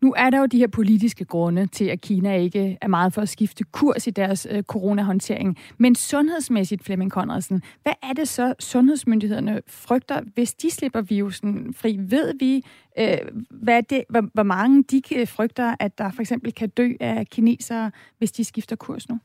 [0.00, 3.22] Nu er der jo de her politiske grunde til, at Kina ikke er meget for
[3.22, 5.58] at skifte kurs i deres øh, coronahåndtering.
[5.78, 11.96] Men sundhedsmæssigt, Flemming Conradsen, hvad er det så, sundhedsmyndighederne frygter, hvis de slipper virusen fri?
[12.00, 12.64] Ved vi,
[12.98, 13.18] øh,
[13.50, 17.26] hvad det, hvor, hvor mange de øh, frygter, at der for eksempel kan dø af
[17.26, 19.18] kinesere, hvis de skifter kurs nu?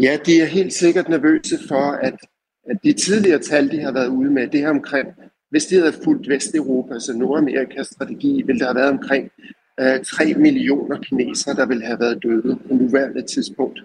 [0.00, 2.14] Ja, de er helt sikkert nervøse for, at,
[2.70, 5.08] at de tidligere tal, de har været ude med, det her omkring
[5.56, 9.30] hvis de havde fulgt Vesteuropa, altså Nordamerikas strategi, ville der have været omkring
[9.80, 13.80] øh, 3 millioner kinesere, der ville have været døde på nuværende tidspunkt.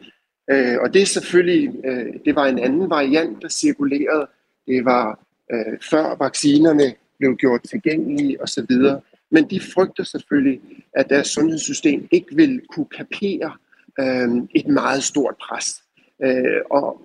[0.51, 4.27] Øh, og det er selvfølgelig, øh, det var en anden variant, der cirkulerede.
[4.67, 5.19] Det var
[5.53, 8.71] øh, før vaccinerne blev gjort tilgængelige osv.
[9.31, 10.61] Men de frygter selvfølgelig,
[10.93, 13.51] at deres sundhedssystem ikke vil kunne kapere
[13.99, 15.83] øh, et meget stort pres.
[16.23, 17.01] Øh, og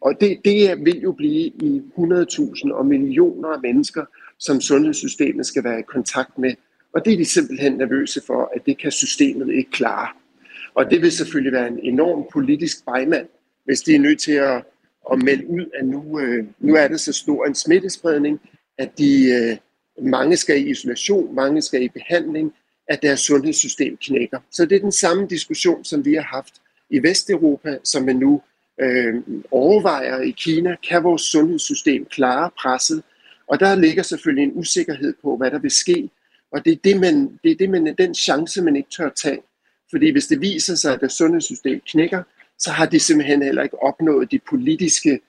[0.00, 4.04] og det, det vil jo blive i 100.000 og millioner af mennesker,
[4.38, 6.54] som sundhedssystemet skal være i kontakt med.
[6.92, 10.08] Og det er de simpelthen nervøse for, at det kan systemet ikke klare.
[10.74, 13.26] Og det vil selvfølgelig være en enorm politisk bejmand,
[13.64, 14.64] hvis de er nødt til at,
[15.12, 18.40] at melde ud, at nu, øh, nu er det så stor en smittespredning,
[18.78, 19.56] at de, øh,
[20.06, 22.52] mange skal i isolation, mange skal i behandling,
[22.88, 24.38] at deres sundhedssystem knækker.
[24.50, 26.54] Så det er den samme diskussion, som vi har haft
[26.90, 28.42] i Vesteuropa, som man nu
[28.80, 29.14] øh,
[29.50, 33.02] overvejer i Kina, kan vores sundhedssystem klare presset?
[33.46, 36.10] Og der ligger selvfølgelig en usikkerhed på, hvad der vil ske.
[36.52, 39.42] Og det er, det, man, det er det, man, den chance, man ikke tør tage.
[39.90, 42.22] Fordi hvis det viser sig, at det sundhedssystem knækker,
[42.58, 45.20] så har de simpelthen heller ikke opnået de politiske,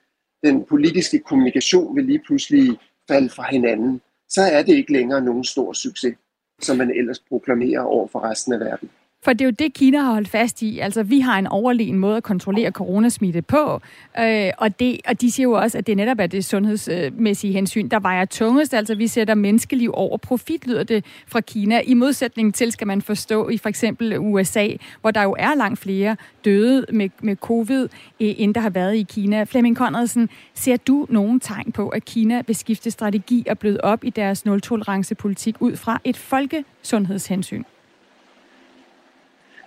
[0.44, 2.78] den politiske kommunikation vil lige pludselig
[3.08, 4.02] falde fra hinanden.
[4.30, 6.16] Så er det ikke længere nogen stor succes,
[6.62, 8.90] som man ellers proklamerer over for resten af verden.
[9.24, 10.80] For det er jo det, Kina har holdt fast i.
[10.80, 13.82] Altså, vi har en overlegen måde at kontrollere coronasmitte på,
[14.20, 17.88] øh, og, det, og de siger jo også, at det netop er det sundhedsmæssige hensyn,
[17.88, 18.74] der vejer tungest.
[18.74, 21.82] Altså, vi sætter menneskeliv over profit, lyder det fra Kina.
[21.86, 24.68] I modsætning til, skal man forstå, i for eksempel USA,
[25.02, 26.16] hvor der jo er langt flere
[26.46, 27.84] døde med, med covid,
[28.20, 29.44] øh, end der har været i Kina.
[29.44, 34.04] Flemming Conradsen, ser du nogen tegn på, at Kina vil skifte strategi og bløde op
[34.04, 37.64] i deres nul-tolerance-politik ud fra et folkesundhedshensyn?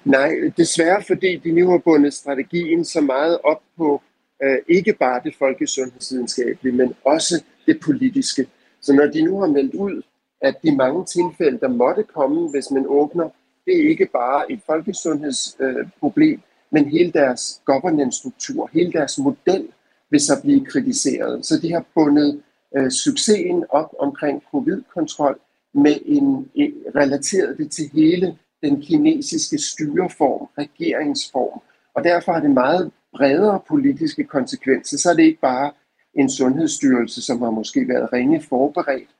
[0.04, 4.02] Nej, desværre fordi de nu har bundet strategien så meget op på
[4.42, 8.46] øh, ikke bare det folkesundhedsvidenskabelige, men også det politiske.
[8.80, 10.02] Så når de nu har meldt ud,
[10.40, 13.28] at de mange tilfælde, der måtte komme, hvis man åbner,
[13.66, 16.38] det er ikke bare et folkesundhedsproblem, øh,
[16.70, 19.68] men hele deres governance-struktur, hele deres model
[20.10, 21.46] vil så blive kritiseret.
[21.46, 22.42] Så de har bundet
[22.76, 25.40] øh, succesen op omkring covid-kontrol
[25.74, 31.60] med en, en relateret det til hele den kinesiske styreform, regeringsform.
[31.94, 34.98] Og derfor har det meget bredere politiske konsekvenser.
[34.98, 35.72] Så er det ikke bare
[36.14, 39.10] en sundhedsstyrelse, som har måske været ringe forberedt.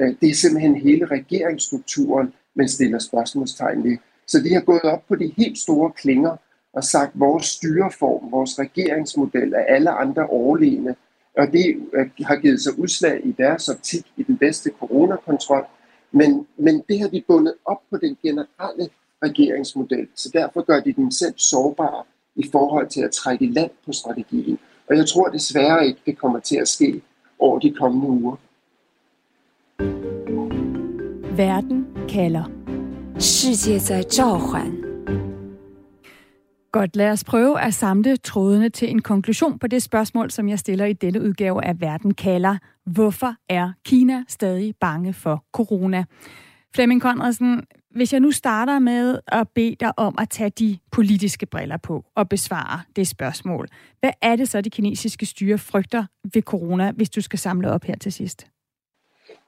[0.00, 3.96] Øh, det er simpelthen hele regeringsstrukturen, man stiller spørgsmålstegn ved.
[4.26, 6.36] Så de har gået op på de helt store klinger
[6.72, 10.94] og sagt, at vores styreform, vores regeringsmodel er alle andre overlegne.
[11.38, 15.66] Og det øh, har givet sig udslag i deres optik i den bedste coronakontrol,
[16.13, 18.89] men, men det har de bundet op på den generelle
[19.23, 22.03] regeringsmodel, så derfor gør de den selv sårbare
[22.35, 24.59] i forhold til at trække land på strategien.
[24.89, 27.01] Og jeg tror desværre ikke, det kommer til at ske
[27.39, 28.35] over de kommende uger.
[31.37, 32.59] Verden kalder.
[33.19, 34.82] 世界在召唤。
[36.74, 40.58] Godt, lad os prøve at samle trådene til en konklusion på det spørgsmål, som jeg
[40.58, 42.58] stiller i denne udgave af Verden kalder.
[42.86, 46.04] Hvorfor er Kina stadig bange for corona?
[46.74, 51.46] Flemming Conradsen, hvis jeg nu starter med at bede dig om at tage de politiske
[51.46, 53.68] briller på og besvare det spørgsmål.
[54.00, 56.04] Hvad er det så, de kinesiske styre frygter
[56.34, 58.46] ved corona, hvis du skal samle op her til sidst?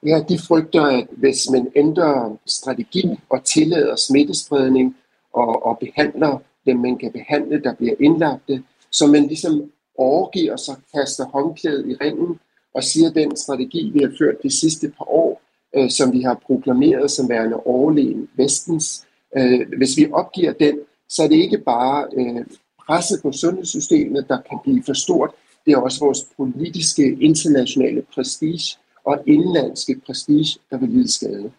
[0.07, 4.97] Ja, de frygter, at hvis man ændrer strategi og tillader smittespredning
[5.33, 10.75] og, og behandler dem, man kan behandle, der bliver indlagte, så man ligesom overgiver sig,
[10.95, 12.39] kaster håndklædet i ringen
[12.75, 15.43] og siger, at den strategi, vi har ført de sidste par år,
[15.77, 19.07] øh, som vi har proklameret som værende overlegen vestens,
[19.37, 22.45] øh, hvis vi opgiver den, så er det ikke bare øh,
[22.87, 25.31] presset på sundhedssystemet, der kan blive for stort,
[25.67, 31.53] det er også vores politiske internationale prestige og indlandske prestige, der vil lide skade.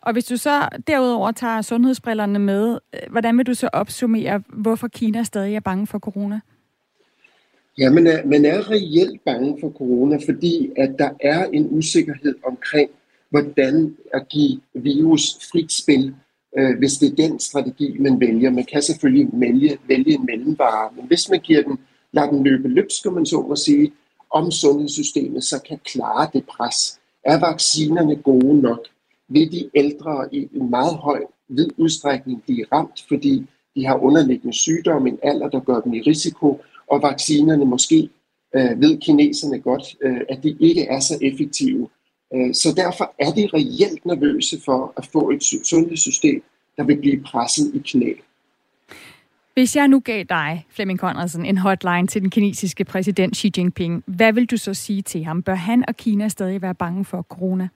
[0.00, 4.88] Og hvis du så derudover tager sundhedsbrillerne med, øh, hvordan vil du så opsummere, hvorfor
[4.88, 6.40] Kina stadig er bange for corona?
[7.78, 12.34] Ja, man er, man er reelt bange for corona, fordi at der er en usikkerhed
[12.46, 12.90] omkring,
[13.30, 16.14] hvordan at give virus frit spil,
[16.58, 18.50] øh, hvis det er den strategi, man vælger.
[18.50, 21.78] Man kan selvfølgelig vælge, vælge en mellemvare, men hvis man giver den,
[22.12, 23.92] lader den løbe løbsk, man så må sige,
[24.30, 26.98] om sundhedssystemet, så kan klare det pres.
[27.24, 28.86] Er vaccinerne gode nok?
[29.34, 34.56] Vil de ældre i en meget høj vid udstrækning blive ramt, fordi de har underliggende
[34.56, 38.08] sygdomme, en alder, der gør dem i risiko, og vaccinerne måske
[38.56, 41.88] øh, ved kineserne godt, øh, at de ikke er så effektive.
[42.34, 46.42] Øh, så derfor er de reelt nervøse for at få et sundhedssystem,
[46.76, 48.12] der vil blive presset i knæ.
[49.54, 54.04] Hvis jeg nu gav dig, Flemming Conradsen, en hotline til den kinesiske præsident Xi Jinping,
[54.06, 55.42] hvad vil du så sige til ham?
[55.42, 57.68] Bør han og Kina stadig være bange for corona?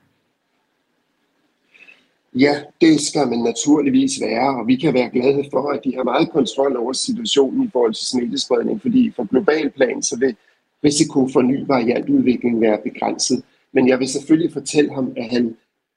[2.35, 6.03] Ja, det skal man naturligvis være, og vi kan være glade for, at de har
[6.03, 10.35] meget kontrol over situationen i forhold til smittespredning, fordi for global plan, så vil
[10.83, 13.43] risiko for ny variantudvikling være begrænset.
[13.73, 15.55] Men jeg vil selvfølgelig fortælle ham, at han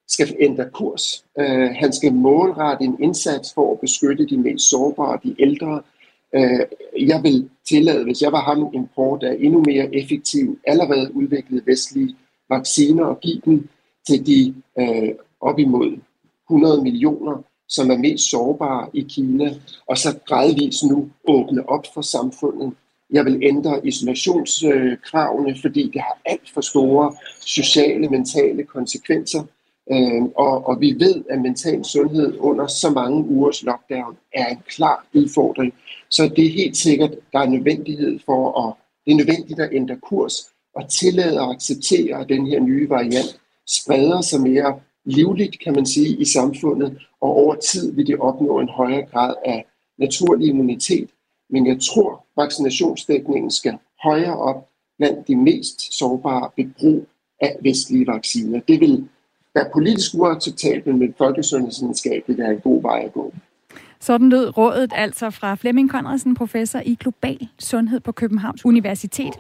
[0.09, 1.25] skal ændre kurs.
[1.39, 5.83] Uh, han skal målrette en indsats for at beskytte de mest sårbare, de ældre.
[6.37, 6.61] Uh,
[7.09, 12.17] jeg vil tillade, hvis jeg var ham, import af endnu mere effektiv, allerede udviklede vestlige
[12.49, 13.69] vacciner og give dem
[14.07, 15.09] til de uh,
[15.41, 15.97] op imod
[16.51, 19.55] 100 millioner, som er mest sårbare i Kina,
[19.87, 22.73] og så gradvist nu åbne op for samfundet.
[23.11, 29.43] Jeg vil ændre isolationskravene, øh, fordi det har alt for store sociale, mentale konsekvenser.
[29.93, 34.63] Øh, og, og vi ved, at mental sundhed under så mange ugers lockdown er en
[34.69, 35.75] klar udfordring.
[36.11, 38.75] Så det er helt sikkert, der er nødvendighed for at,
[39.05, 40.35] det er nødvendigt at ændre kurs
[40.75, 45.87] og tillade og acceptere, at den her nye variant spreder sig mere livligt, kan man
[45.87, 49.67] sige, i samfundet, og over tid vil det opnå en højere grad af
[49.99, 51.11] naturlig immunitet.
[51.51, 57.07] Men jeg tror, vaccinationsdækningen skal højere op blandt de mest sårbare ved brug
[57.41, 58.61] af vestlige vacciner.
[58.69, 59.09] Det vil
[59.55, 63.33] være politisk uacceptabelt, men folkesundhedsvidenskabeligt er en god vej at gå.
[64.01, 69.35] Sådan lød rådet altså fra Flemming Conradsen, professor i global sundhed på Københavns Universitet.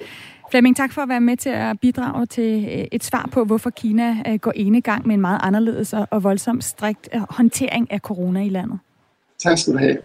[0.52, 3.70] Flemming, tak for at være med til at bidrage til øh, et svar på, hvorfor
[3.70, 8.00] Kina øh, går ene gang med en meget anderledes og voldsom strikt øh, håndtering af
[8.00, 8.78] corona i landet.
[9.38, 9.96] Tak skal du have.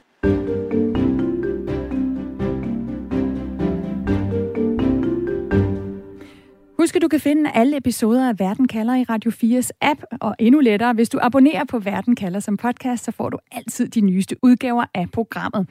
[6.79, 10.35] Husk, at du kan finde alle episoder af Verden kalder i Radio 4's app, og
[10.39, 14.01] endnu lettere, hvis du abonnerer på Verden kalder som podcast, så får du altid de
[14.01, 15.67] nyeste udgaver af programmet.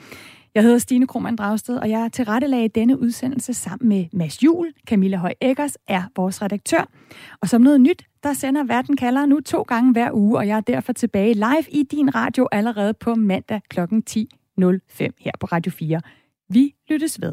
[0.56, 4.72] Jeg hedder Stine Krohmann Dragsted, og jeg tilrettelagde denne udsendelse sammen med Mads Jul.
[4.86, 6.88] Camilla Høj Eggers er vores redaktør.
[7.40, 10.56] Og som noget nyt, der sender Verden kalder nu to gange hver uge, og jeg
[10.56, 13.80] er derfor tilbage live i din radio allerede på mandag kl.
[13.80, 13.86] 10.05
[15.18, 16.00] her på Radio 4.
[16.48, 17.32] Vi lyttes ved.